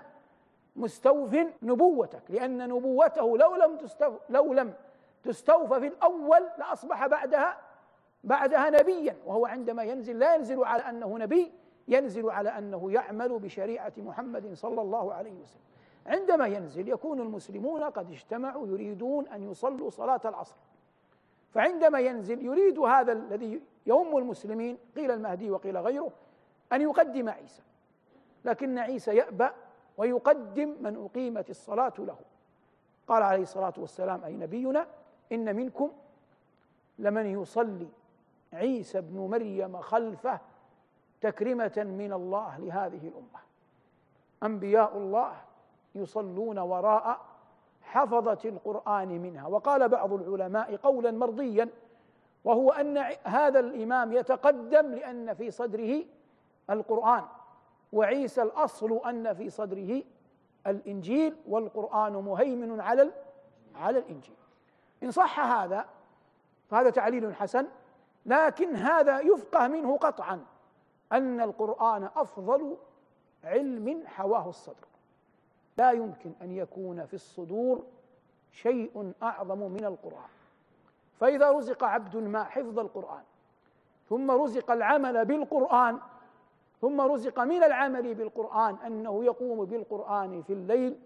مستوف 0.76 1.36
نبوتك 1.62 2.22
لان 2.28 2.68
نبوته 2.68 3.38
لو 3.38 3.56
لم 3.56 3.76
تستوف 3.76 4.14
لو 4.30 4.52
لم 4.52 4.74
تستوفى 5.22 5.80
في 5.80 5.86
الاول 5.86 6.42
لاصبح 6.58 7.06
بعدها 7.06 7.56
بعدها 8.24 8.70
نبيا 8.70 9.16
وهو 9.26 9.46
عندما 9.46 9.82
ينزل 9.82 10.18
لا 10.18 10.34
ينزل 10.34 10.64
على 10.64 10.82
انه 10.82 11.18
نبي 11.18 11.52
ينزل 11.88 12.30
على 12.30 12.48
انه 12.48 12.92
يعمل 12.92 13.38
بشريعه 13.38 13.92
محمد 13.96 14.54
صلى 14.54 14.80
الله 14.82 15.14
عليه 15.14 15.40
وسلم 15.42 15.62
عندما 16.06 16.46
ينزل 16.46 16.88
يكون 16.88 17.20
المسلمون 17.20 17.82
قد 17.84 18.10
اجتمعوا 18.10 18.66
يريدون 18.66 19.28
أن 19.28 19.50
يصلوا 19.50 19.90
صلاة 19.90 20.20
العصر 20.24 20.56
فعندما 21.50 21.98
ينزل 22.00 22.44
يريد 22.44 22.78
هذا 22.78 23.12
الذي 23.12 23.62
يؤم 23.86 24.16
المسلمين 24.18 24.78
قيل 24.96 25.10
المهدي 25.10 25.50
وقيل 25.50 25.78
غيره 25.78 26.12
أن 26.72 26.80
يقدم 26.82 27.28
عيسى 27.28 27.62
لكن 28.44 28.78
عيسى 28.78 29.16
يأبى 29.16 29.48
ويقدم 29.96 30.76
من 30.80 31.04
أقيمت 31.04 31.50
الصلاة 31.50 31.92
له 31.98 32.16
قال 33.08 33.22
عليه 33.22 33.42
الصلاة 33.42 33.72
والسلام 33.78 34.24
أي 34.24 34.32
نبينا 34.36 34.86
إن 35.32 35.56
منكم 35.56 35.90
لمن 36.98 37.26
يصلي 37.42 37.88
عيسى 38.52 38.98
ابن 38.98 39.18
مريم 39.18 39.76
خلفه 39.80 40.40
تكرمة 41.20 41.72
من 41.76 42.12
الله 42.12 42.58
لهذه 42.58 43.08
الأمة 43.08 43.40
أنبياء 44.42 44.96
الله 44.98 45.34
يصلون 45.94 46.58
وراء 46.58 47.20
حفظة 47.82 48.38
القرآن 48.44 49.08
منها 49.08 49.46
وقال 49.46 49.88
بعض 49.88 50.12
العلماء 50.12 50.76
قولا 50.76 51.10
مرضيا 51.10 51.68
وهو 52.44 52.70
أن 52.70 52.98
هذا 53.24 53.60
الإمام 53.60 54.12
يتقدم 54.12 54.86
لأن 54.86 55.34
في 55.34 55.50
صدره 55.50 56.04
القرآن 56.70 57.24
وعيسى 57.92 58.42
الأصل 58.42 59.00
أن 59.06 59.34
في 59.34 59.50
صدره 59.50 60.02
الإنجيل 60.66 61.36
والقرآن 61.48 62.12
مهيمن 62.12 62.80
على 62.80 63.10
على 63.76 63.98
الإنجيل 63.98 64.34
إن 65.02 65.10
صح 65.10 65.40
هذا 65.60 65.84
فهذا 66.68 66.90
تعليل 66.90 67.34
حسن 67.34 67.66
لكن 68.26 68.74
هذا 68.76 69.20
يفقه 69.20 69.68
منه 69.68 69.96
قطعا 69.96 70.44
أن 71.12 71.40
القرآن 71.40 72.04
أفضل 72.16 72.76
علم 73.44 74.02
حواه 74.06 74.48
الصدر 74.48 74.86
لا 75.76 75.90
يمكن 75.90 76.32
أن 76.42 76.52
يكون 76.52 77.06
في 77.06 77.14
الصدور 77.14 77.82
شيء 78.50 79.12
أعظم 79.22 79.58
من 79.58 79.84
القرآن 79.84 80.28
فإذا 81.20 81.50
رزق 81.50 81.84
عبد 81.84 82.16
ما 82.16 82.44
حفظ 82.44 82.78
القرآن 82.78 83.22
ثم 84.08 84.30
رزق 84.30 84.70
العمل 84.70 85.24
بالقرآن 85.24 85.98
ثم 86.80 87.00
رزق 87.00 87.40
من 87.40 87.62
العمل 87.64 88.14
بالقرآن 88.14 88.76
أنه 88.86 89.24
يقوم 89.24 89.64
بالقرآن 89.64 90.42
في 90.42 90.52
الليل 90.52 90.98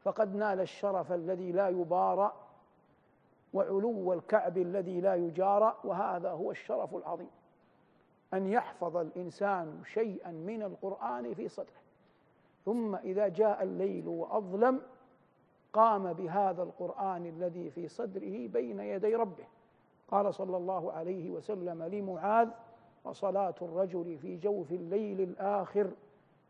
فقد 0.00 0.34
نال 0.36 0.60
الشرف 0.60 1.12
الذي 1.12 1.52
لا 1.52 1.68
يبارى 1.68 2.32
وعلو 3.54 4.12
الكعب 4.12 4.58
الذي 4.58 5.00
لا 5.00 5.14
يجارى 5.14 5.76
وهذا 5.84 6.30
هو 6.30 6.50
الشرف 6.50 6.94
العظيم 6.94 7.30
أن 8.34 8.46
يحفظ 8.46 8.96
الإنسان 8.96 9.82
شيئا 9.84 10.30
من 10.30 10.62
القرآن 10.62 11.34
في 11.34 11.48
صدره 11.48 11.82
ثم 12.68 12.96
إذا 12.96 13.28
جاء 13.28 13.62
الليل 13.62 14.08
وأظلم 14.08 14.80
قام 15.72 16.12
بهذا 16.12 16.62
القرآن 16.62 17.26
الذي 17.26 17.70
في 17.70 17.88
صدره 17.88 18.46
بين 18.46 18.80
يدي 18.80 19.14
ربه 19.14 19.44
قال 20.08 20.34
صلى 20.34 20.56
الله 20.56 20.92
عليه 20.92 21.30
وسلم 21.30 21.82
لمعاذ 21.82 22.48
وصلاة 23.04 23.54
الرجل 23.62 24.18
في 24.22 24.36
جوف 24.36 24.72
الليل 24.72 25.20
الآخر 25.20 25.90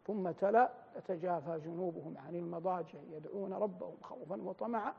ثم 0.06 0.30
تلا 0.30 0.70
تتجافى 0.94 1.58
جنوبهم 1.64 2.14
عن 2.26 2.34
المضاجع 2.34 2.98
يدعون 3.12 3.52
ربهم 3.52 3.94
خوفا 4.02 4.42
وطمعا 4.42 4.92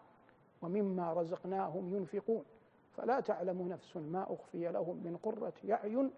ومما 0.62 1.14
رزقناهم 1.14 1.96
ينفقون 1.96 2.44
فلا 2.92 3.20
تعلم 3.20 3.68
نفس 3.68 3.98
ما 3.98 4.24
أخفي 4.30 4.72
لهم 4.72 4.96
من 4.96 5.18
قرة 5.24 5.54
أعين 5.74 6.12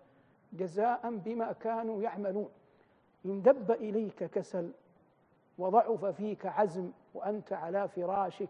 جزاء 0.53 0.99
بما 1.25 1.51
كانوا 1.51 2.01
يعملون 2.01 2.49
إن 3.25 3.41
دب 3.41 3.71
إليك 3.71 4.23
كسل 4.23 4.71
وضعف 5.61 6.05
فيك 6.05 6.45
عزم 6.45 6.91
وانت 7.13 7.53
على 7.53 7.87
فراشك 7.87 8.49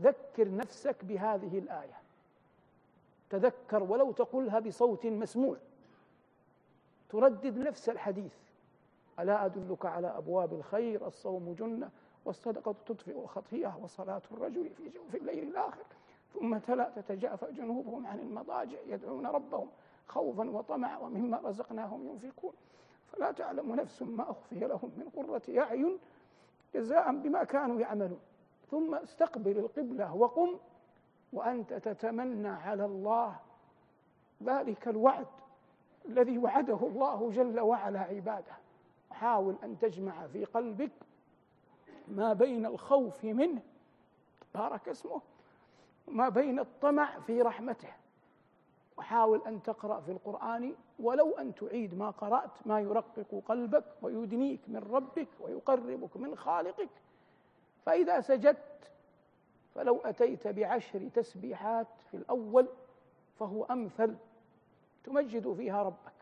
ذكر 0.00 0.54
نفسك 0.56 1.04
بهذه 1.04 1.58
الايه 1.58 1.98
تذكر 3.30 3.82
ولو 3.82 4.12
تقولها 4.12 4.60
بصوت 4.60 5.06
مسموع 5.06 5.56
تردد 7.10 7.58
نفس 7.58 7.88
الحديث 7.88 8.34
الا 9.20 9.44
ادلك 9.46 9.86
على 9.86 10.06
ابواب 10.18 10.52
الخير 10.52 11.06
الصوم 11.06 11.54
جنه 11.58 11.90
والصدقه 12.24 12.74
تطفئ 12.86 13.18
الخطيئه 13.22 13.78
وصلاه 13.82 14.22
الرجل 14.32 14.70
في 14.74 14.88
جوف 14.88 15.14
الليل 15.14 15.48
الاخر 15.48 15.82
ثم 16.34 16.58
تلا 16.58 16.92
تتجافى 16.96 17.46
جنوبهم 17.52 18.06
عن 18.06 18.18
المضاجع 18.20 18.78
يدعون 18.86 19.26
ربهم 19.26 19.68
خوفا 20.08 20.50
وطمعا 20.50 20.98
ومما 20.98 21.40
رزقناهم 21.44 22.06
ينفقون 22.08 22.52
فلا 23.12 23.30
تعلم 23.32 23.74
نفس 23.74 24.02
ما 24.02 24.30
أخفي 24.30 24.58
لهم 24.60 24.90
من 24.96 25.08
قرة 25.16 25.42
أعين 25.58 25.98
جزاء 26.74 27.12
بما 27.16 27.44
كانوا 27.44 27.80
يعملون 27.80 28.20
ثم 28.70 28.94
استقبل 28.94 29.58
القبلة 29.58 30.14
وقم 30.14 30.50
وأنت 31.32 31.72
تتمنى 31.72 32.48
على 32.48 32.84
الله 32.84 33.36
ذلك 34.42 34.88
الوعد 34.88 35.26
الذي 36.08 36.38
وعده 36.38 36.78
الله 36.82 37.30
جل 37.30 37.60
وعلا 37.60 38.00
عباده 38.00 38.52
حاول 39.10 39.56
أن 39.64 39.78
تجمع 39.78 40.26
في 40.26 40.44
قلبك 40.44 40.92
ما 42.08 42.32
بين 42.32 42.66
الخوف 42.66 43.24
منه 43.24 43.62
بارك 44.54 44.88
اسمه 44.88 45.20
ما 46.08 46.28
بين 46.28 46.58
الطمع 46.58 47.20
في 47.20 47.42
رحمته 47.42 47.88
وحاول 48.98 49.42
أن 49.46 49.62
تقرأ 49.62 50.00
في 50.00 50.12
القرآن 50.12 50.74
ولو 50.98 51.32
أن 51.36 51.54
تعيد 51.54 51.94
ما 51.94 52.10
قرأت 52.10 52.66
ما 52.66 52.80
يرقق 52.80 53.42
قلبك 53.46 53.84
ويدنيك 54.02 54.60
من 54.68 54.76
ربك 54.76 55.28
ويقربك 55.40 56.16
من 56.16 56.36
خالقك 56.36 56.88
فإذا 57.86 58.20
سجدت 58.20 58.92
فلو 59.74 60.00
أتيت 60.04 60.48
بعشر 60.48 61.08
تسبيحات 61.08 61.86
في 62.10 62.16
الأول 62.16 62.68
فهو 63.38 63.64
أمثل 63.64 64.16
تمجد 65.04 65.52
فيها 65.52 65.82
ربك 65.82 66.12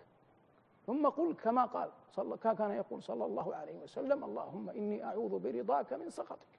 ثم 0.87 1.09
قل 1.09 1.33
كما 1.35 1.65
قال 1.65 1.91
صلى 2.11 2.37
كان 2.37 2.71
يقول 2.71 3.03
صلى 3.03 3.25
الله 3.25 3.55
عليه 3.57 3.79
وسلم 3.79 4.25
اللهم 4.25 4.71
إني 4.71 5.05
أعوذ 5.05 5.39
برضاك 5.39 5.93
من 5.93 6.11
سخطك 6.11 6.59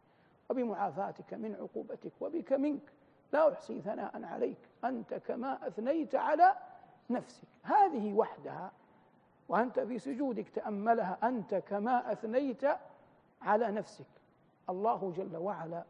وبمعافاتك 0.50 1.34
من 1.34 1.56
عقوبتك 1.56 2.12
وبك 2.22 2.54
منك 2.54 2.94
لا 3.34 3.54
أحصي 3.54 3.82
ثناء 3.82 4.24
عليك 4.24 4.58
أنت 4.84 5.14
كما 5.14 5.68
أثنيت 5.68 6.16
على 6.16 6.54
نفسك 7.10 7.48
هذه 7.64 8.14
وحدها 8.14 8.72
وأنت 9.50 9.80
في 9.80 10.00
سجودك 10.00 10.50
تأملها 10.50 11.18
أنت 11.24 11.56
كما 11.56 12.12
أثنيت 12.12 12.62
على 13.42 13.72
نفسك 13.72 14.06
الله 14.70 15.14
جل 15.18 15.38
وعلا 15.38 15.84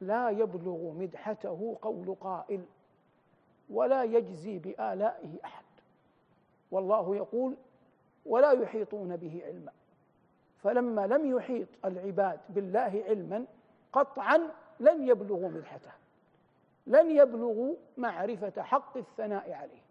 لا 0.00 0.30
يبلغ 0.30 0.92
مدحته 0.94 1.78
قول 1.82 2.16
قائل 2.20 2.64
ولا 3.70 4.02
يجزي 4.04 4.58
بآلائه 4.58 5.38
أحد 5.44 5.64
والله 6.70 7.16
يقول 7.16 7.56
ولا 8.26 8.50
يحيطون 8.52 9.16
به 9.16 9.42
علما 9.44 9.72
فلما 10.62 11.06
لم 11.06 11.36
يحيط 11.36 11.68
العباد 11.84 12.40
بالله 12.48 13.04
علما 13.08 13.44
قطعا 13.92 14.38
لن 14.80 15.08
يبلغوا 15.08 15.48
مدحته 15.48 15.90
لن 16.86 17.10
يبلغوا 17.10 17.74
معرفة 17.96 18.62
حق 18.62 18.96
الثناء 18.96 19.52
عليه 19.52 19.82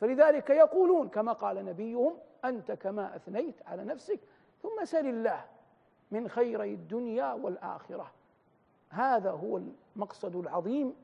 فلذلك 0.00 0.50
يقولون 0.50 1.08
كما 1.08 1.32
قال 1.32 1.64
نبيهم 1.64 2.14
أنت 2.44 2.72
كما 2.72 3.16
أثنيت 3.16 3.54
على 3.66 3.84
نفسك 3.84 4.20
ثم 4.62 4.84
سل 4.84 5.06
الله 5.06 5.44
من 6.10 6.28
خيري 6.28 6.74
الدنيا 6.74 7.32
والآخرة 7.32 8.12
هذا 8.90 9.30
هو 9.30 9.60
المقصد 9.96 10.36
العظيم 10.36 10.94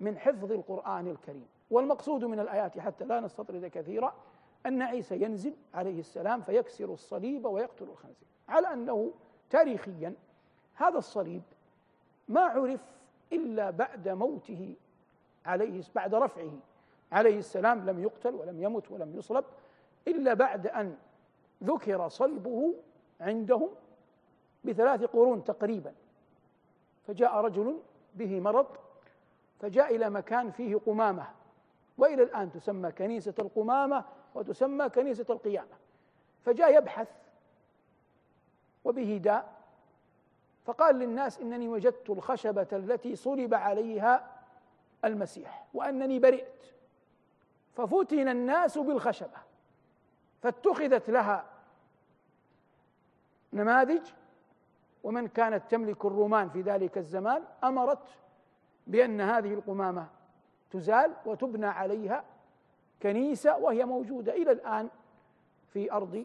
من 0.00 0.18
حفظ 0.18 0.52
القرآن 0.52 1.06
الكريم 1.08 1.46
والمقصود 1.70 2.24
من 2.24 2.40
الآيات 2.40 2.78
حتى 2.78 3.04
لا 3.04 3.20
نستطرد 3.20 3.66
كثيرا 3.66 4.14
أن 4.66 4.82
عيسى 4.82 5.20
ينزل 5.22 5.54
عليه 5.74 6.00
السلام 6.00 6.40
فيكسر 6.42 6.92
الصليب 6.92 7.44
ويقتل 7.44 7.84
الخنزير 7.84 8.28
على 8.48 8.72
أنه 8.72 9.10
تاريخيا 9.50 10.14
هذا 10.74 10.98
الصليب 10.98 11.42
ما 12.28 12.40
عرف 12.40 12.80
إلا 13.32 13.70
بعد 13.70 14.08
موته 14.08 14.74
عليه 15.46 15.82
بعد 15.94 16.14
رفعه 16.14 16.50
عليه 17.12 17.38
السلام 17.38 17.90
لم 17.90 18.02
يقتل 18.02 18.34
ولم 18.34 18.62
يمت 18.62 18.90
ولم 18.90 19.16
يصلب 19.16 19.44
إلا 20.08 20.34
بعد 20.34 20.66
أن 20.66 20.96
ذكر 21.64 22.08
صلبه 22.08 22.74
عندهم 23.20 23.68
بثلاث 24.64 25.04
قرون 25.04 25.44
تقريبا 25.44 25.92
فجاء 27.06 27.34
رجل 27.36 27.78
به 28.14 28.40
مرض 28.40 28.66
فجاء 29.60 29.96
إلى 29.96 30.10
مكان 30.10 30.50
فيه 30.50 30.76
قمامة 30.86 31.26
وإلى 31.98 32.22
الآن 32.22 32.50
تسمى 32.50 32.92
كنيسة 32.92 33.34
القمامة 33.38 34.04
وتسمى 34.34 34.88
كنيسة 34.88 35.26
القيامة 35.30 35.76
فجاء 36.44 36.78
يبحث 36.78 37.08
وبه 38.84 39.16
داء 39.24 39.61
فقال 40.64 40.94
للناس 40.96 41.40
إنني 41.40 41.68
وجدت 41.68 42.10
الخشبة 42.10 42.66
التي 42.72 43.16
صلب 43.16 43.54
عليها 43.54 44.30
المسيح 45.04 45.66
وأنني 45.74 46.18
برئت 46.18 46.64
ففتن 47.74 48.28
الناس 48.28 48.78
بالخشبة 48.78 49.38
فاتخذت 50.42 51.10
لها 51.10 51.44
نماذج 53.52 54.10
ومن 55.04 55.28
كانت 55.28 55.70
تملك 55.70 56.04
الرومان 56.04 56.48
في 56.48 56.60
ذلك 56.60 56.98
الزمان 56.98 57.44
أمرت 57.64 58.08
بأن 58.86 59.20
هذه 59.20 59.54
القمامة 59.54 60.08
تزال 60.70 61.14
وتبنى 61.26 61.66
عليها 61.66 62.24
كنيسة 63.02 63.56
وهي 63.58 63.84
موجودة 63.84 64.32
إلى 64.32 64.52
الآن 64.52 64.90
في 65.72 65.92
أرض 65.92 66.24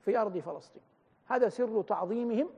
في 0.00 0.18
أرض 0.18 0.38
فلسطين 0.38 0.82
هذا 1.28 1.48
سر 1.48 1.82
تعظيمهم 1.82 2.48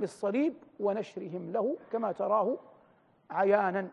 للصليب 0.00 0.54
ونشرهم 0.80 1.52
له 1.52 1.76
كما 1.92 2.12
تراه 2.12 2.58
عيانا 3.30 3.88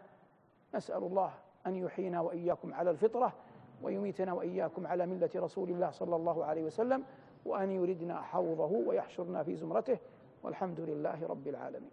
نسأل 0.76 1.04
الله 1.04 1.34
أن 1.68 1.76
يحيينا 1.76 2.20
وإياكم 2.22 2.74
على 2.74 2.90
الفطرة 2.92 3.34
ويميتنا 3.82 4.34
وإياكم 4.34 4.88
على 4.88 5.06
ملة 5.06 5.30
رسول 5.36 5.70
الله 5.70 5.92
صلى 5.92 6.16
الله 6.16 6.46
عليه 6.46 6.64
وسلم 6.64 7.04
وأن 7.46 7.72
يردنا 7.72 8.22
حوضه 8.22 8.66
ويحشرنا 8.72 9.44
في 9.44 9.56
زمرته 9.56 9.98
والحمد 10.44 10.80
لله 10.80 11.28
رب 11.28 11.48
العالمين 11.48 11.92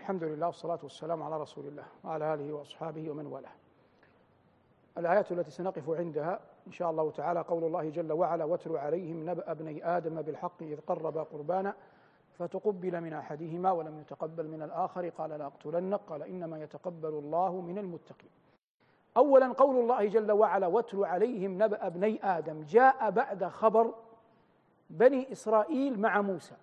الحمد 0.06 0.24
لله 0.24 0.48
والصلاة 0.48 0.80
والسلام 0.84 1.24
على 1.24 1.42
رسول 1.42 1.68
الله 1.68 1.84
وعلى 2.04 2.34
آله 2.34 2.54
وأصحابه 2.54 3.10
ومن 3.10 3.26
والاه 3.28 3.52
الآيات 4.98 5.32
التي 5.32 5.52
سنقف 5.52 5.90
عندها 5.90 6.40
إن 6.68 6.72
شاء 6.72 6.90
الله 6.92 7.12
تعالى 7.12 7.40
قول 7.42 7.64
الله 7.64 7.90
جل 7.90 8.12
وعلا 8.14 8.44
واتل 8.46 8.78
عليهم 8.78 9.30
نبأ 9.30 9.52
ابني 9.52 9.90
آدم 9.98 10.22
بالحق 10.22 10.64
إذ 10.64 10.80
قربا 10.80 11.24
قربانا 11.24 11.74
فتقبل 12.34 13.02
من 13.02 13.14
أحدهما 13.14 13.72
ولم 13.72 14.00
يتقبل 14.00 14.48
من 14.48 14.62
الآخر 14.62 15.10
قال 15.10 15.30
لأقتلنك 15.30 16.00
قال 16.10 16.24
إنما 16.24 16.60
يتقبل 16.60 17.10
الله 17.10 17.62
من 17.62 17.78
المتقين 17.78 18.32
أولا 19.18 19.48
قول 19.52 19.78
الله 19.80 20.06
جل 20.08 20.32
وعلا 20.32 20.68
واتل 20.68 21.06
عليهم 21.06 21.64
نبأ 21.64 21.88
ابني 21.88 22.20
آدم 22.26 22.62
جاء 22.64 23.10
بعد 23.12 23.44
خبر 23.46 23.94
بني 24.90 25.32
إسرائيل 25.32 26.00
مع 26.02 26.22
موسى 26.22 26.56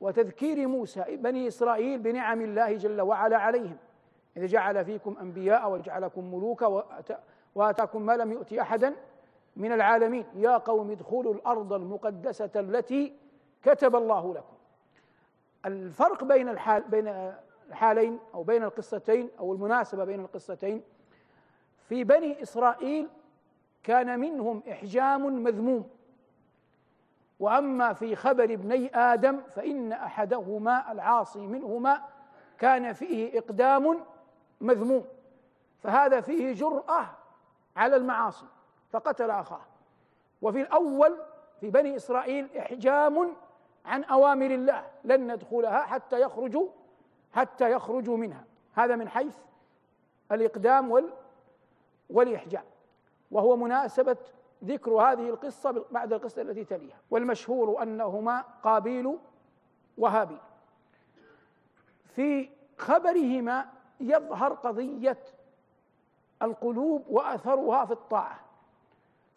وتذكير 0.00 0.66
موسى 0.68 1.04
بني 1.16 1.48
إسرائيل 1.48 1.98
بنعم 2.00 2.40
الله 2.40 2.72
جل 2.74 3.00
وعلا 3.00 3.36
عليهم 3.36 3.76
إذ 4.36 4.46
جعل 4.46 4.84
فيكم 4.84 5.16
أنبياء 5.20 5.70
وجعلكم 5.72 6.34
ملوكا 6.34 6.84
وآتاكم 7.54 8.02
ما 8.06 8.12
لم 8.12 8.32
يؤتي 8.32 8.60
أحدا 8.60 8.94
من 9.56 9.72
العالمين 9.72 10.24
يا 10.34 10.56
قوم 10.56 10.90
ادخلوا 10.90 11.34
الأرض 11.34 11.72
المقدسة 11.72 12.50
التي 12.56 13.12
كتب 13.62 13.96
الله 13.96 14.34
لكم 14.34 14.54
الفرق 15.66 16.24
بين 16.24 16.48
الحال 16.48 16.82
بين 16.88 17.32
الحالين 17.68 18.18
أو 18.34 18.42
بين 18.42 18.62
القصتين 18.62 19.30
أو 19.38 19.52
المناسبة 19.52 20.04
بين 20.04 20.20
القصتين 20.20 20.82
في 21.88 22.04
بني 22.04 22.42
إسرائيل 22.42 23.08
كان 23.82 24.20
منهم 24.20 24.62
إحجام 24.70 25.42
مذموم 25.42 25.84
واما 27.40 27.92
في 27.92 28.16
خبر 28.16 28.44
ابني 28.44 28.90
ادم 28.96 29.40
فان 29.50 29.92
احدهما 29.92 30.92
العاصي 30.92 31.46
منهما 31.46 32.02
كان 32.58 32.92
فيه 32.92 33.38
اقدام 33.38 34.04
مذموم 34.60 35.04
فهذا 35.78 36.20
فيه 36.20 36.52
جراه 36.52 37.06
على 37.76 37.96
المعاصي 37.96 38.46
فقتل 38.90 39.30
اخاه 39.30 39.60
وفي 40.42 40.60
الاول 40.60 41.18
في 41.60 41.70
بني 41.70 41.96
اسرائيل 41.96 42.56
احجام 42.58 43.34
عن 43.86 44.04
اوامر 44.04 44.46
الله 44.46 44.86
لن 45.04 45.34
ندخلها 45.34 45.80
حتى 45.82 46.20
يخرجوا 46.20 46.66
حتى 47.32 47.72
يخرجوا 47.72 48.16
منها 48.16 48.44
هذا 48.74 48.96
من 48.96 49.08
حيث 49.08 49.36
الاقدام 50.32 50.90
وال 50.90 51.10
والاحجام 52.10 52.64
وهو 53.30 53.56
مناسبه 53.56 54.16
ذكر 54.64 54.90
هذه 54.92 55.28
القصة 55.28 55.84
بعد 55.90 56.12
القصة 56.12 56.42
التي 56.42 56.64
تليها 56.64 56.96
والمشهور 57.10 57.82
أنهما 57.82 58.44
قابيل 58.62 59.18
وهابيل 59.98 60.38
في 62.14 62.50
خبرهما 62.78 63.66
يظهر 64.00 64.52
قضية 64.52 65.18
القلوب 66.42 67.04
وأثرها 67.08 67.84
في 67.84 67.92
الطاعة 67.92 68.40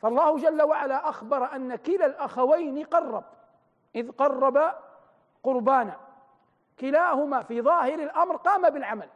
فالله 0.02 0.38
جل 0.38 0.62
وعلا 0.62 1.10
أخبر 1.10 1.56
أن 1.56 1.76
كلا 1.76 2.06
الأخوين 2.06 2.84
قرب 2.84 3.24
إذ 3.96 4.12
قرب 4.12 4.74
قربانا 5.44 5.98
كلاهما 6.80 7.44
في 7.44 7.62
ظاهر 7.62 7.94
الأمر 7.94 8.36
قام 8.36 8.70
بالعمل 8.70 9.10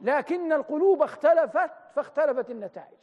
لكن 0.00 0.52
القلوب 0.52 1.02
اختلفت 1.02 1.70
فاختلفت 1.94 2.50
النتائج 2.50 2.98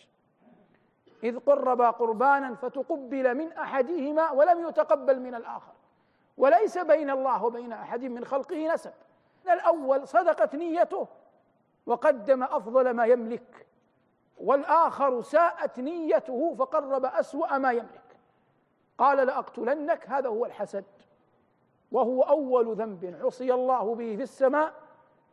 إذ 1.23 1.39
قربا 1.39 1.89
قربانا 1.89 2.55
فتقبل 2.55 3.35
من 3.37 3.51
أحدهما 3.53 4.31
ولم 4.31 4.69
يتقبل 4.69 5.19
من 5.19 5.35
الآخر 5.35 5.71
وليس 6.37 6.77
بين 6.77 7.09
الله 7.09 7.43
وبين 7.43 7.71
أحد 7.73 8.03
من 8.03 8.25
خلقه 8.25 8.73
نسب 8.73 8.93
الأول 9.49 10.07
صدقت 10.07 10.55
نيته 10.55 11.07
وقدم 11.85 12.43
أفضل 12.43 12.91
ما 12.91 13.05
يملك 13.05 13.67
والآخر 14.37 15.21
ساءت 15.21 15.79
نيته 15.79 16.55
فقرب 16.59 17.05
أسوأ 17.05 17.57
ما 17.57 17.71
يملك 17.71 18.17
قال 18.97 19.27
لأقتلنك 19.27 20.09
هذا 20.09 20.29
هو 20.29 20.45
الحسد 20.45 20.85
وهو 21.91 22.21
أول 22.23 22.73
ذنب 22.75 23.17
عصي 23.25 23.53
الله 23.53 23.95
به 23.95 24.15
في 24.15 24.23
السماء 24.23 24.73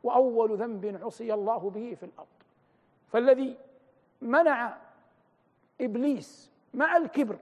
وأول 0.02 0.56
ذنب 0.56 1.00
عصي 1.02 1.34
الله 1.34 1.70
به 1.70 1.96
في 2.00 2.06
الأرض 2.06 2.26
فالذي 3.08 3.58
منع 4.20 4.76
ابليس 5.80 6.50
مع 6.74 6.96
الكبر 6.96 7.38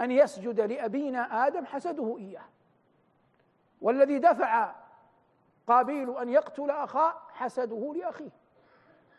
ان 0.00 0.10
يسجد 0.10 0.60
لابينا 0.60 1.46
ادم 1.46 1.64
حسده 1.64 2.16
اياه 2.18 2.44
والذي 3.82 4.18
دفع 4.18 4.74
قابيل 5.66 6.16
ان 6.16 6.28
يقتل 6.28 6.70
اخاه 6.70 7.14
حسده 7.32 7.92
لاخيه 7.98 8.30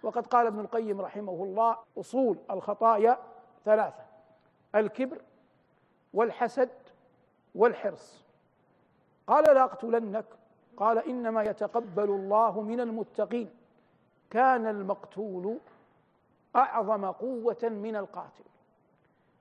وقد 0.04 0.28
قال 0.28 0.47
ابن 0.47 0.60
القيم 0.60 1.02
رحمه 1.02 1.43
الله 1.43 1.78
اصول 2.00 2.38
الخطايا 2.52 3.17
ثلاثه 3.65 4.04
الكبر 4.76 5.21
والحسد 6.13 6.69
والحرص 7.56 8.26
قال 9.28 9.43
لاقتلنك 9.56 10.26
قال 10.78 10.97
انما 10.97 11.43
يتقبل 11.43 12.04
الله 12.10 12.62
من 12.62 12.80
المتقين 12.80 13.50
كان 14.30 14.67
المقتول 14.67 15.58
اعظم 16.56 17.06
قوه 17.06 17.58
من 17.64 17.96
القاتل 17.96 18.44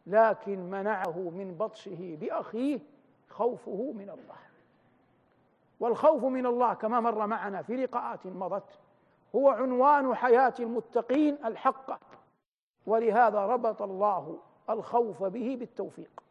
لكن 0.07 0.71
منعه 0.71 1.19
من 1.31 1.55
بطشه 1.55 2.17
باخيه 2.21 2.81
خوفه 3.29 3.93
من 3.97 4.11
الله 4.11 4.37
والخوف 5.81 6.25
من 6.25 6.47
الله 6.47 6.75
كما 6.75 7.01
مر 7.01 7.27
معنا 7.27 7.63
في 7.63 7.77
لقاءات 7.77 8.27
مضت 8.27 8.79
هو 9.37 9.49
عنوان 9.51 10.15
حياه 10.15 10.55
المتقين 10.61 11.39
الحقه 11.45 11.99
ولهذا 12.87 13.47
ربط 13.47 13.83
الله 13.83 14.39
الخوف 14.71 15.23
به 15.23 15.57
بالتوفيق 15.61 16.23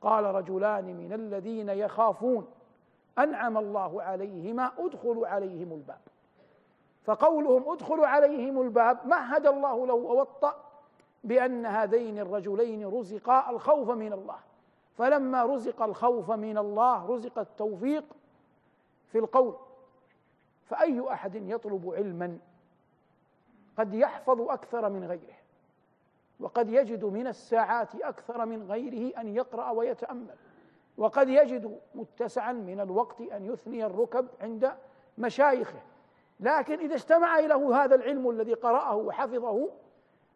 قال 0.00 0.24
رجلان 0.24 0.84
من 0.84 1.12
الذين 1.12 1.68
يخافون 1.68 2.46
انعم 3.18 3.58
الله 3.58 4.02
عليهما 4.02 4.72
ادخلوا 4.78 5.26
عليهم 5.28 5.72
الباب 5.72 6.00
فقولهم 7.08 7.68
ادخلوا 7.68 8.06
عليهم 8.06 8.60
الباب 8.62 9.06
مهد 9.06 9.46
الله 9.46 9.86
له 9.86 9.94
ووطأ 9.94 10.54
بأن 11.24 11.66
هذين 11.66 12.18
الرجلين 12.18 12.86
رزقا 12.86 13.50
الخوف 13.50 13.90
من 13.90 14.12
الله 14.12 14.36
فلما 14.96 15.42
رزق 15.42 15.82
الخوف 15.82 16.30
من 16.30 16.58
الله 16.58 17.06
رزق 17.14 17.38
التوفيق 17.38 18.04
في 19.12 19.18
القول 19.18 19.54
فأي 20.64 21.12
أحد 21.12 21.34
يطلب 21.36 21.90
علما 21.96 22.38
قد 23.78 23.94
يحفظ 23.94 24.40
أكثر 24.40 24.88
من 24.90 25.04
غيره 25.04 25.34
وقد 26.40 26.68
يجد 26.70 27.04
من 27.04 27.26
الساعات 27.26 27.94
أكثر 27.94 28.46
من 28.46 28.70
غيره 28.70 29.20
أن 29.20 29.28
يقرأ 29.36 29.70
ويتأمل 29.70 30.34
وقد 30.98 31.28
يجد 31.28 31.78
متسعا 31.94 32.52
من 32.52 32.80
الوقت 32.80 33.20
أن 33.20 33.44
يثني 33.44 33.86
الركب 33.86 34.28
عند 34.40 34.72
مشايخه 35.18 35.78
لكن 36.40 36.78
إذا 36.80 36.94
اجتمع 36.94 37.38
له 37.40 37.84
هذا 37.84 37.94
العلم 37.94 38.30
الذي 38.30 38.54
قرأه 38.54 38.96
وحفظه 38.96 39.70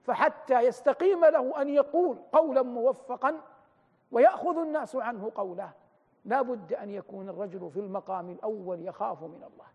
فحتى 0.02 0.60
يستقيم 0.62 1.24
له 1.24 1.62
أن 1.62 1.68
يقول 1.68 2.18
قولا 2.32 2.62
موفقا 2.62 3.40
ويأخذ 4.12 4.58
الناس 4.58 4.96
عنه 4.96 5.32
قوله 5.34 5.70
لا 6.24 6.42
بد 6.42 6.72
أن 6.72 6.90
يكون 6.90 7.28
الرجل 7.28 7.70
في 7.70 7.80
المقام 7.80 8.30
الأول 8.30 8.82
يخاف 8.86 9.22
من 9.22 9.42
الله 9.52 9.66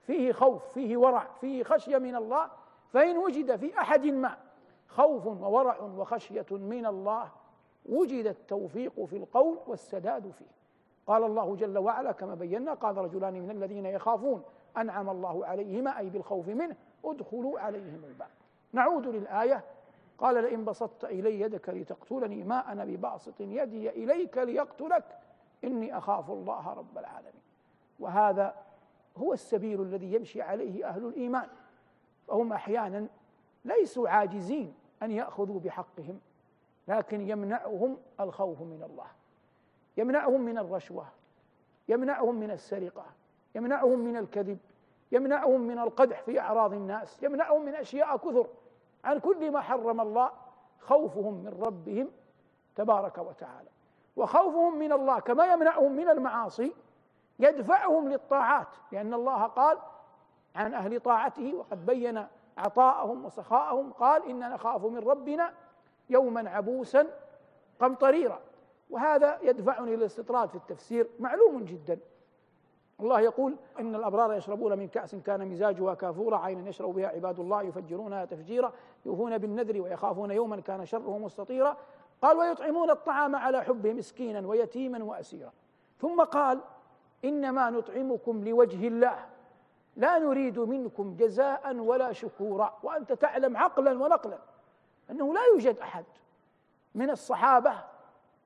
فيه 0.00 0.32
خوف 0.32 0.68
فيه 0.72 0.96
ورع 0.96 1.26
فيه 1.40 1.64
خشية 1.64 1.98
من 1.98 2.16
الله 2.16 2.48
فإن 2.88 3.18
وجد 3.18 3.56
في 3.56 3.78
أحد 3.78 4.06
ما 4.06 4.36
خوف 4.86 5.26
وورع 5.26 5.80
وخشية 5.82 6.46
من 6.50 6.86
الله 6.86 7.28
وجد 7.86 8.26
التوفيق 8.26 9.04
في 9.04 9.16
القول 9.16 9.58
والسداد 9.66 10.30
فيه 10.30 10.50
قال 11.06 11.24
الله 11.24 11.56
جل 11.56 11.78
وعلا 11.78 12.12
كما 12.12 12.34
بينا 12.34 12.74
قال 12.74 12.96
رجلان 12.96 13.40
من 13.40 13.50
الذين 13.50 13.86
يخافون 13.86 14.42
أنعم 14.76 15.08
الله 15.10 15.46
عليهما 15.46 15.98
أي 15.98 16.10
بالخوف 16.10 16.48
منه 16.48 16.76
ادخلوا 17.04 17.60
عليهم 17.60 18.04
الباب 18.04 18.28
نعود 18.72 19.06
للآية 19.06 19.64
قال 20.18 20.44
لئن 20.44 20.64
بسطت 20.64 21.04
إلي 21.04 21.40
يدك 21.40 21.68
لتقتلني 21.68 22.44
ما 22.44 22.72
أنا 22.72 22.84
بباسط 22.84 23.40
يدي 23.40 23.90
إليك 23.90 24.38
ليقتلك 24.38 25.18
إني 25.64 25.98
أخاف 25.98 26.30
الله 26.30 26.72
رب 26.72 26.98
العالمين 26.98 27.42
وهذا 28.00 28.54
هو 29.16 29.32
السبيل 29.32 29.82
الذي 29.82 30.12
يمشي 30.14 30.42
عليه 30.42 30.86
أهل 30.88 31.06
الإيمان 31.06 31.48
فهم 32.28 32.52
أحيانا 32.52 33.06
ليسوا 33.64 34.08
عاجزين 34.08 34.74
أن 35.02 35.10
يأخذوا 35.10 35.60
بحقهم 35.60 36.20
لكن 36.88 37.20
يمنعهم 37.28 37.96
الخوف 38.20 38.60
من 38.62 38.82
الله 38.82 39.06
يمنعهم 39.96 40.40
من 40.40 40.58
الرشوة 40.58 41.06
يمنعهم 41.88 42.34
من 42.34 42.50
السرقة 42.50 43.06
يمنعهم 43.54 43.98
من 43.98 44.16
الكذب 44.16 44.58
يمنعهم 45.12 45.60
من 45.60 45.78
القدح 45.78 46.22
في 46.22 46.40
أعراض 46.40 46.72
الناس 46.72 47.22
يمنعهم 47.22 47.64
من 47.64 47.74
أشياء 47.74 48.16
كثر 48.16 48.46
عن 49.04 49.18
كل 49.18 49.50
ما 49.52 49.60
حرم 49.60 50.00
الله 50.00 50.30
خوفهم 50.80 51.34
من 51.34 51.58
ربهم 51.66 52.08
تبارك 52.76 53.18
وتعالى 53.18 53.68
وخوفهم 54.16 54.78
من 54.78 54.92
الله 54.92 55.20
كما 55.20 55.46
يمنعهم 55.46 55.92
من 55.92 56.08
المعاصي 56.08 56.72
يدفعهم 57.38 58.08
للطاعات 58.08 58.68
لأن 58.92 59.14
الله 59.14 59.42
قال 59.46 59.78
عن 60.56 60.74
أهل 60.74 61.00
طاعته 61.00 61.54
وقد 61.54 61.86
بين 61.86 62.26
عطاءهم 62.58 63.24
وسخاءهم 63.24 63.92
قال 63.92 64.28
إننا 64.28 64.48
نخاف 64.48 64.84
من 64.84 64.98
ربنا 64.98 65.52
يوما 66.10 66.50
عبوسا 66.50 67.06
قمطريرا 67.80 68.38
وهذا 68.90 69.38
يدفعني 69.42 69.96
للاستطراد 69.96 70.48
في 70.48 70.54
التفسير 70.56 71.10
معلوم 71.18 71.64
جدا 71.64 71.98
الله 73.02 73.20
يقول 73.20 73.56
إن 73.80 73.94
الأبرار 73.94 74.32
يشربون 74.32 74.78
من 74.78 74.88
كأس 74.88 75.14
كان 75.14 75.48
مزاجها 75.48 75.94
كافورا 75.94 76.36
عينا 76.38 76.68
يشرب 76.68 76.94
بها 76.94 77.08
عباد 77.08 77.40
الله 77.40 77.62
يفجرونها 77.62 78.24
تفجيرا 78.24 78.72
يوفون 79.06 79.38
بالنذر 79.38 79.80
ويخافون 79.80 80.30
يوما 80.30 80.60
كان 80.60 80.86
شره 80.86 81.18
مستطيرا 81.18 81.76
قال 82.22 82.36
ويطعمون 82.36 82.90
الطعام 82.90 83.36
على 83.36 83.62
حبه 83.62 83.92
مسكينا 83.92 84.48
ويتيما 84.48 85.04
وأسيرا 85.04 85.52
ثم 85.98 86.20
قال 86.20 86.60
إنما 87.24 87.70
نطعمكم 87.70 88.48
لوجه 88.48 88.86
الله 88.88 89.18
لا 89.96 90.18
نريد 90.18 90.58
منكم 90.58 91.16
جزاء 91.16 91.76
ولا 91.76 92.12
شكورا 92.12 92.78
وأنت 92.82 93.12
تعلم 93.12 93.56
عقلا 93.56 93.92
ونقلا 94.04 94.38
أنه 95.10 95.34
لا 95.34 95.40
يوجد 95.54 95.78
أحد 95.78 96.04
من 96.94 97.10
الصحابة 97.10 97.72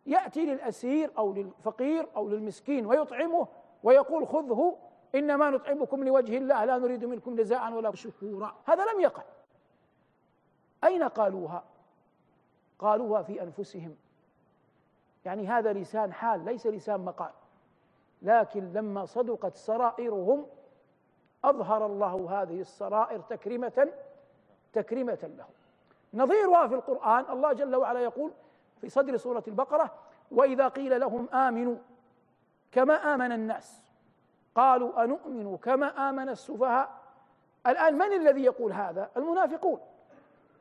يأتي 0.06 0.46
للأسير 0.46 1.10
أو 1.18 1.32
للفقير 1.32 2.06
أو 2.16 2.28
للمسكين 2.28 2.86
ويطعمه 2.86 3.46
ويقول 3.84 4.26
خذه 4.28 4.76
إنما 5.14 5.50
نطعمكم 5.50 6.04
لوجه 6.04 6.36
الله 6.38 6.64
لا 6.64 6.78
نريد 6.78 7.04
منكم 7.04 7.34
جزاء 7.36 7.72
ولا 7.72 7.94
شكورا 7.94 8.54
هذا 8.64 8.84
لم 8.92 9.00
يقع 9.00 9.22
أين 10.84 11.02
قالوها 11.02 11.64
قالوها 12.78 13.22
في 13.22 13.42
أنفسهم 13.42 13.96
يعني 15.24 15.46
هذا 15.46 15.72
لسان 15.72 16.12
حال 16.12 16.44
ليس 16.44 16.66
لسان 16.66 17.00
مقال 17.04 17.30
لكن 18.22 18.72
لما 18.72 19.04
صدقت 19.04 19.56
سرائرهم 19.56 20.46
أظهر 21.44 21.86
الله 21.86 22.42
هذه 22.42 22.60
السرائر 22.60 23.20
تكرمة 23.20 23.88
تكرمة 24.72 25.18
له 25.38 25.46
نظيرها 26.14 26.66
في 26.66 26.74
القرآن 26.74 27.24
الله 27.30 27.52
جل 27.52 27.76
وعلا 27.76 28.00
يقول 28.00 28.32
في 28.80 28.88
صدر 28.88 29.16
سورة 29.16 29.44
البقرة 29.48 29.94
وإذا 30.30 30.68
قيل 30.68 31.00
لهم 31.00 31.28
آمنوا 31.28 31.76
كما 32.74 33.14
آمن 33.14 33.32
الناس 33.32 33.80
قالوا 34.54 35.04
أنؤمن 35.04 35.56
كما 35.56 36.08
آمن 36.10 36.28
السفهاء 36.28 36.90
الآن 37.66 37.98
من 37.98 38.12
الذي 38.12 38.44
يقول 38.44 38.72
هذا 38.72 39.10
المنافقون 39.16 39.80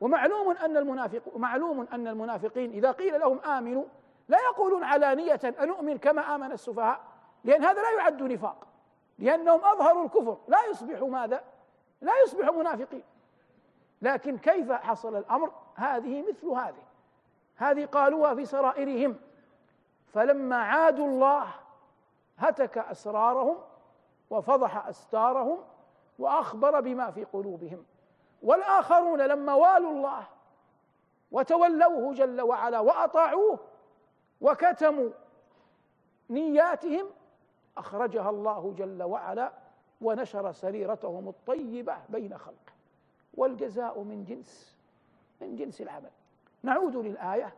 ومعلوم 0.00 0.50
أن 0.56 0.76
المنافق 0.76 1.22
معلوم 1.36 1.86
أن 1.92 2.08
المنافقين 2.08 2.70
إذا 2.70 2.90
قيل 2.90 3.20
لهم 3.20 3.40
آمنوا 3.40 3.84
لا 4.28 4.38
يقولون 4.50 4.84
علانية 4.84 5.40
أنؤمن 5.60 5.98
كما 5.98 6.34
آمن 6.34 6.52
السفهاء 6.52 7.00
لأن 7.44 7.64
هذا 7.64 7.82
لا 7.82 7.90
يعد 7.98 8.22
نفاق 8.22 8.66
لأنهم 9.18 9.64
أظهروا 9.64 10.04
الكفر 10.04 10.38
لا 10.48 10.58
يصبحوا 10.70 11.08
ماذا 11.08 11.40
لا 12.00 12.12
يصبحوا 12.26 12.54
منافقين 12.58 13.02
لكن 14.02 14.38
كيف 14.38 14.72
حصل 14.72 15.16
الأمر 15.16 15.52
هذه 15.74 16.24
مثل 16.28 16.46
هذه 16.46 16.82
هذه 17.56 17.84
قالوها 17.86 18.34
في 18.34 18.44
سرائرهم 18.44 19.16
فلما 20.14 20.56
عادوا 20.56 21.06
الله 21.06 21.46
هتك 22.38 22.78
اسرارهم 22.78 23.56
وفضح 24.30 24.86
استارهم 24.86 25.58
واخبر 26.18 26.80
بما 26.80 27.10
في 27.10 27.24
قلوبهم 27.24 27.84
والاخرون 28.42 29.20
لما 29.20 29.54
والوا 29.54 29.90
الله 29.92 30.26
وتولوه 31.32 32.12
جل 32.14 32.40
وعلا 32.40 32.80
واطاعوه 32.80 33.58
وكتموا 34.40 35.10
نياتهم 36.30 37.06
اخرجها 37.76 38.30
الله 38.30 38.72
جل 38.76 39.02
وعلا 39.02 39.52
ونشر 40.00 40.52
سريرتهم 40.52 41.28
الطيبه 41.28 41.96
بين 42.08 42.38
خلقه 42.38 42.72
والجزاء 43.34 44.00
من 44.02 44.24
جنس 44.24 44.76
من 45.40 45.56
جنس 45.56 45.80
العمل 45.80 46.10
نعود 46.62 46.96
للايه 46.96 47.54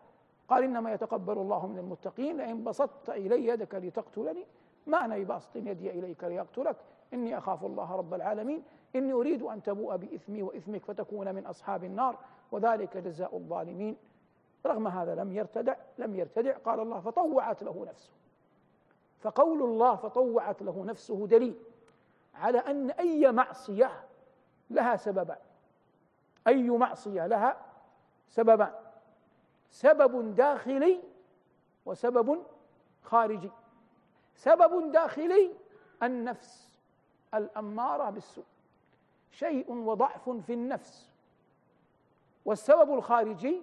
قال 0.48 0.64
انما 0.64 0.92
يتقبل 0.92 1.32
الله 1.32 1.66
من 1.66 1.78
المتقين 1.78 2.36
لئن 2.36 2.64
بسطت 2.64 3.10
الي 3.10 3.46
يدك 3.46 3.74
لتقتلني 3.74 4.46
معنى 4.86 5.24
باسط 5.24 5.56
يدي 5.56 5.90
إليك 5.90 6.24
ليقتلك 6.24 6.76
إني 7.14 7.38
أخاف 7.38 7.64
الله 7.64 7.96
رب 7.96 8.14
العالمين 8.14 8.62
إني 8.96 9.12
أريد 9.12 9.42
أن 9.42 9.62
تبوء 9.62 9.96
بإثمي 9.96 10.42
وإثمك 10.42 10.84
فتكون 10.84 11.34
من 11.34 11.46
أصحاب 11.46 11.84
النار 11.84 12.16
وذلك 12.52 12.96
جزاء 12.96 13.36
الظالمين 13.36 13.96
رغم 14.66 14.88
هذا 14.88 15.14
لم 15.14 15.32
يرتدع 15.32 15.74
لم 15.98 16.14
يرتدع 16.16 16.56
قال 16.56 16.80
الله 16.80 17.00
فطوعت 17.00 17.62
له 17.62 17.84
نفسه 17.88 18.10
فقول 19.20 19.62
الله 19.62 19.94
فطوعت 19.96 20.62
له 20.62 20.84
نفسه 20.84 21.26
دليل 21.26 21.54
على 22.34 22.58
أن 22.58 22.90
أي 22.90 23.32
معصية 23.32 23.90
لها 24.70 24.96
سببان 24.96 25.38
أي 26.46 26.70
معصية 26.70 27.26
لها 27.26 27.56
سببان 28.28 28.72
سبب 29.70 30.34
داخلي 30.34 31.00
وسبب 31.86 32.42
خارجي 33.02 33.50
سبب 34.36 34.92
داخلي 34.92 35.54
النفس 36.02 36.68
الاماره 37.34 38.10
بالسوء 38.10 38.44
شيء 39.30 39.72
وضعف 39.72 40.28
في 40.30 40.52
النفس 40.52 41.10
والسبب 42.44 42.94
الخارجي 42.94 43.62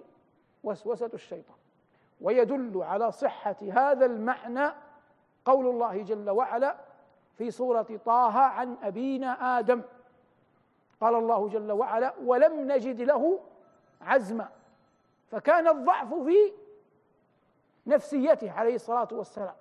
وسوسه 0.64 1.10
الشيطان 1.14 1.56
ويدل 2.20 2.82
على 2.82 3.12
صحه 3.12 3.56
هذا 3.72 4.06
المعنى 4.06 4.70
قول 5.44 5.66
الله 5.66 6.02
جل 6.02 6.30
وعلا 6.30 6.76
في 7.38 7.50
سوره 7.50 8.00
طه 8.04 8.38
عن 8.38 8.76
ابينا 8.82 9.58
ادم 9.58 9.82
قال 11.00 11.14
الله 11.14 11.48
جل 11.48 11.72
وعلا 11.72 12.14
ولم 12.22 12.72
نجد 12.72 13.00
له 13.00 13.40
عزما 14.00 14.48
فكان 15.30 15.68
الضعف 15.68 16.14
في 16.14 16.52
نفسيته 17.86 18.50
عليه 18.52 18.74
الصلاه 18.74 19.08
والسلام 19.12 19.54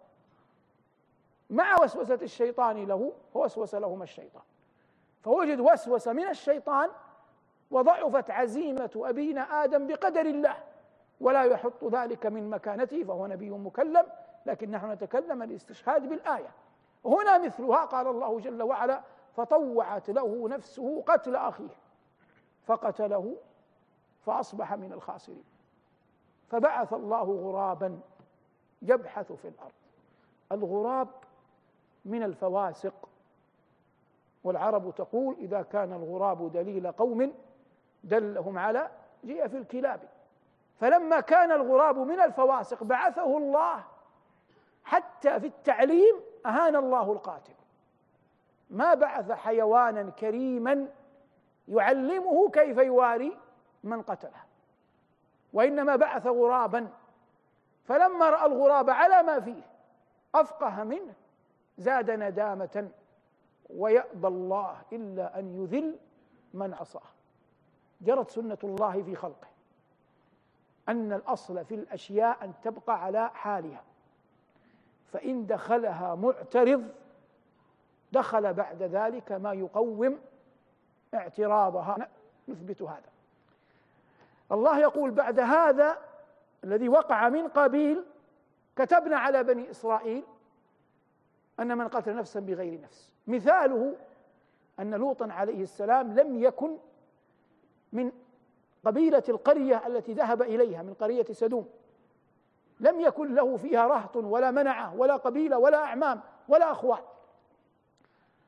مع 1.49 1.81
وسوسة 1.81 2.19
الشيطان 2.21 2.85
له 2.85 3.11
ووسوس 3.33 3.75
لهما 3.75 4.03
الشيطان 4.03 4.41
فوجد 5.21 5.59
وسوسة 5.59 6.13
من 6.13 6.27
الشيطان 6.27 6.89
وضعفت 7.71 8.31
عزيمة 8.31 8.91
أبينا 8.95 9.41
آدم 9.63 9.87
بقدر 9.87 10.21
الله 10.21 10.57
ولا 11.21 11.43
يحط 11.43 11.83
ذلك 11.83 12.25
من 12.25 12.49
مكانته 12.49 13.03
فهو 13.03 13.27
نبي 13.27 13.49
مكلم 13.49 14.05
لكن 14.45 14.71
نحن 14.71 14.91
نتكلم 14.91 15.43
الاستشهاد 15.43 16.09
بالآية 16.09 16.49
هنا 17.05 17.37
مثلها 17.37 17.85
قال 17.85 18.07
الله 18.07 18.39
جل 18.39 18.63
وعلا 18.63 19.01
فطوعت 19.35 20.09
له 20.09 20.49
نفسه 20.49 21.03
قتل 21.07 21.35
أخيه 21.35 21.75
فقتله 22.63 23.35
فأصبح 24.25 24.73
من 24.73 24.93
الخاسرين 24.93 25.43
فبعث 26.49 26.93
الله 26.93 27.23
غرابا 27.23 27.99
يبحث 28.81 29.31
في 29.31 29.47
الأرض 29.47 29.73
الغراب 30.51 31.07
من 32.05 32.23
الفواسق 32.23 33.09
والعرب 34.43 34.93
تقول 34.95 35.35
إذا 35.39 35.61
كان 35.61 35.93
الغراب 35.93 36.51
دليل 36.51 36.91
قوم 36.91 37.33
دلهم 38.03 38.57
على 38.57 38.89
جيء 39.25 39.47
في 39.47 39.57
الكلاب 39.57 39.99
فلما 40.79 41.19
كان 41.19 41.51
الغراب 41.51 41.97
من 41.99 42.21
الفواسق 42.21 42.83
بعثه 42.83 43.37
الله 43.37 43.83
حتى 44.83 45.39
في 45.39 45.47
التعليم 45.47 46.15
أهان 46.45 46.75
الله 46.75 47.11
القاتل 47.11 47.53
ما 48.69 48.93
بعث 48.93 49.31
حيوانا 49.31 50.09
كريما 50.09 50.87
يعلمه 51.67 52.49
كيف 52.49 52.77
يواري 52.77 53.37
من 53.83 54.01
قتله 54.01 54.43
وإنما 55.53 55.95
بعث 55.95 56.27
غرابا 56.27 56.87
فلما 57.85 58.29
رأى 58.29 58.45
الغراب 58.45 58.89
على 58.89 59.23
ما 59.23 59.39
فيه 59.39 59.61
أفقه 60.35 60.83
منه 60.83 61.13
زاد 61.77 62.11
ندامة 62.11 62.89
ويأبى 63.69 64.27
الله 64.27 64.81
إلا 64.93 65.39
أن 65.39 65.61
يذل 65.63 65.97
من 66.53 66.73
عصاه 66.73 67.01
جرت 68.01 68.29
سنة 68.31 68.57
الله 68.63 69.03
في 69.03 69.15
خلقه 69.15 69.47
أن 70.89 71.13
الأصل 71.13 71.65
في 71.65 71.75
الأشياء 71.75 72.43
أن 72.43 72.53
تبقى 72.63 73.03
على 73.03 73.29
حالها 73.29 73.83
فإن 75.13 75.45
دخلها 75.47 76.15
معترض 76.15 76.87
دخل 78.11 78.53
بعد 78.53 78.83
ذلك 78.83 79.31
ما 79.31 79.53
يقوم 79.53 80.19
اعتراضها 81.13 82.07
نثبت 82.47 82.81
هذا 82.81 83.09
الله 84.51 84.79
يقول 84.79 85.11
بعد 85.11 85.39
هذا 85.39 85.97
الذي 86.63 86.89
وقع 86.89 87.29
من 87.29 87.47
قبيل 87.47 88.05
كتبنا 88.75 89.17
على 89.17 89.43
بني 89.43 89.71
إسرائيل 89.71 90.23
أن 91.63 91.77
من 91.77 91.87
قتل 91.87 92.15
نفسا 92.15 92.39
بغير 92.39 92.81
نفس 92.81 93.11
مثاله 93.27 93.95
أن 94.79 94.93
لوطا 94.95 95.27
عليه 95.31 95.61
السلام 95.61 96.19
لم 96.19 96.35
يكن 96.43 96.77
من 97.93 98.11
قبيلة 98.85 99.23
القرية 99.29 99.87
التي 99.87 100.13
ذهب 100.13 100.41
إليها 100.41 100.81
من 100.83 100.93
قرية 100.93 101.23
سدوم 101.31 101.69
لم 102.79 102.99
يكن 102.99 103.33
له 103.35 103.57
فيها 103.57 103.87
رهط 103.87 104.15
ولا 104.15 104.51
منعة 104.51 104.95
ولا 104.95 105.15
قبيلة 105.15 105.57
ولا 105.57 105.77
أعمام 105.77 106.21
ولا 106.47 106.71
أخوان 106.71 106.99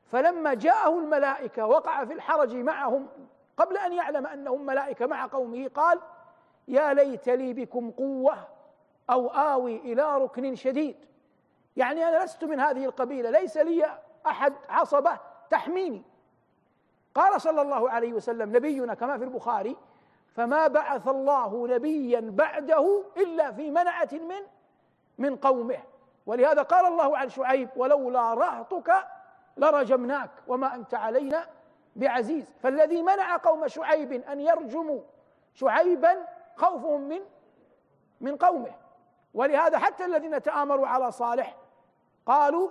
فلما 0.04 0.54
جاءه 0.54 0.98
الملائكة 0.98 1.66
وقع 1.66 2.04
في 2.04 2.12
الحرج 2.12 2.56
معهم 2.56 3.06
قبل 3.56 3.76
أن 3.76 3.92
يعلم 3.92 4.26
أنهم 4.26 4.66
ملائكة 4.66 5.06
مع 5.06 5.26
قومه 5.26 5.68
قال 5.68 6.00
يا 6.68 6.94
ليت 6.94 7.28
لي 7.28 7.52
بكم 7.52 7.90
قوة 7.90 8.48
أو 9.10 9.28
آوي 9.28 9.76
إلى 9.76 10.16
ركن 10.18 10.54
شديد 10.54 10.96
يعني 11.76 12.08
أنا 12.08 12.24
لست 12.24 12.44
من 12.44 12.60
هذه 12.60 12.84
القبيلة 12.84 13.30
ليس 13.30 13.56
لي 13.56 13.98
أحد 14.26 14.52
عصبة 14.68 15.10
تحميني 15.50 16.02
قال 17.14 17.40
صلى 17.40 17.62
الله 17.62 17.90
عليه 17.90 18.12
وسلم 18.12 18.56
نبينا 18.56 18.94
كما 18.94 19.18
في 19.18 19.24
البخاري 19.24 19.76
فما 20.32 20.66
بعث 20.66 21.08
الله 21.08 21.68
نبيا 21.68 22.20
بعده 22.20 23.04
إلا 23.16 23.52
في 23.52 23.70
منعة 23.70 24.08
من 24.12 24.36
من 25.18 25.36
قومه 25.36 25.78
ولهذا 26.26 26.62
قال 26.62 26.86
الله 26.86 27.18
عن 27.18 27.28
شعيب 27.28 27.68
ولولا 27.76 28.34
رهطك 28.34 29.06
لرجمناك 29.56 30.30
وما 30.48 30.74
أنت 30.74 30.94
علينا 30.94 31.46
بعزيز 31.96 32.54
فالذي 32.62 33.02
منع 33.02 33.36
قوم 33.36 33.68
شعيب 33.68 34.12
أن 34.12 34.40
يرجموا 34.40 35.00
شعيبا 35.54 36.26
خوفهم 36.56 37.00
من 37.00 37.20
من 38.20 38.36
قومه 38.36 38.70
ولهذا 39.34 39.78
حتى 39.78 40.04
الذين 40.04 40.42
تآمروا 40.42 40.86
على 40.86 41.12
صالح 41.12 41.56
قالوا 42.26 42.68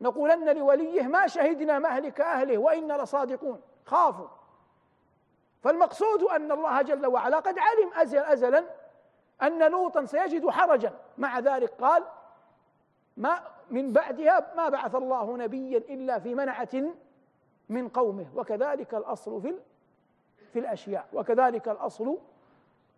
نقولن 0.00 0.56
لوليه 0.56 1.02
ما 1.02 1.26
شهدنا 1.26 1.78
مهلك 1.78 2.20
أهله 2.20 2.58
وإنا 2.58 3.02
لصادقون 3.02 3.60
خافوا 3.84 4.28
فالمقصود 5.62 6.22
أن 6.22 6.52
الله 6.52 6.82
جل 6.82 7.06
وعلا 7.06 7.36
قد 7.38 7.58
علم 7.58 7.90
أزل 7.96 8.18
أزلا 8.18 8.64
أن 9.42 9.70
لوطا 9.72 10.04
سيجد 10.04 10.48
حرجا 10.48 10.92
مع 11.18 11.38
ذلك 11.38 11.70
قال 11.70 12.04
ما 13.16 13.40
من 13.70 13.92
بعدها 13.92 14.54
ما 14.56 14.68
بعث 14.68 14.94
الله 14.94 15.36
نبيا 15.36 15.78
إلا 15.78 16.18
في 16.18 16.34
منعة 16.34 16.68
من 17.68 17.88
قومه 17.88 18.26
وكذلك 18.36 18.94
الأصل 18.94 19.42
في 19.42 19.54
في 20.52 20.58
الأشياء 20.58 21.06
وكذلك 21.12 21.68
الأصل 21.68 22.18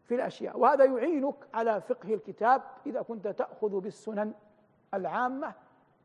في 0.04 0.14
الأشياء 0.14 0.58
وهذا 0.58 0.84
يعينك 0.84 1.34
على 1.54 1.80
فقه 1.80 2.14
الكتاب 2.14 2.62
إذا 2.86 3.02
كنت 3.02 3.28
تأخذ 3.28 3.68
بالسنن 3.80 4.32
العامة 4.96 5.54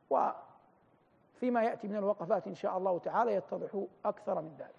وفيما 0.10 1.62
يأتي 1.64 1.88
من 1.88 1.96
الوقفات 1.96 2.48
إن 2.48 2.56
شاء 2.56 2.78
الله 2.78 3.00
تعالى 3.00 3.34
يتضح 3.36 3.84
أكثر 4.06 4.42
من 4.42 4.52
ذلك 4.60 4.76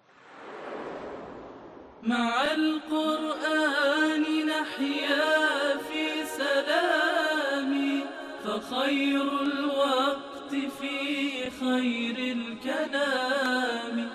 مع 2.03 2.43
القرآن 2.43 4.45
نحيا 4.47 5.77
في 5.77 6.25
سلام 6.25 8.01
فخير 8.43 9.21
الوقت 9.41 10.55
في 10.79 11.49
خير 11.49 12.33
الكلام 12.37 14.09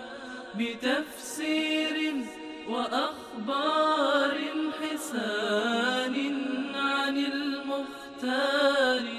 بتفسير 0.55 2.25
وأخبار 2.69 4.37
حسان 4.81 6.17
عن 6.75 7.17
المختار 7.17 9.16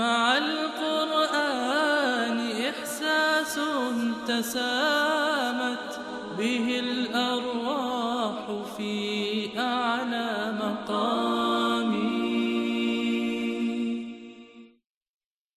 مع 0.00 0.38
القرآن 0.38 2.50
إحساس 2.68 3.60
تسامت 4.26 6.00
به 6.38 6.80
الأرواح 6.82 8.62
في 8.76 9.50
أعلى 9.58 10.54
مقام 10.62 11.39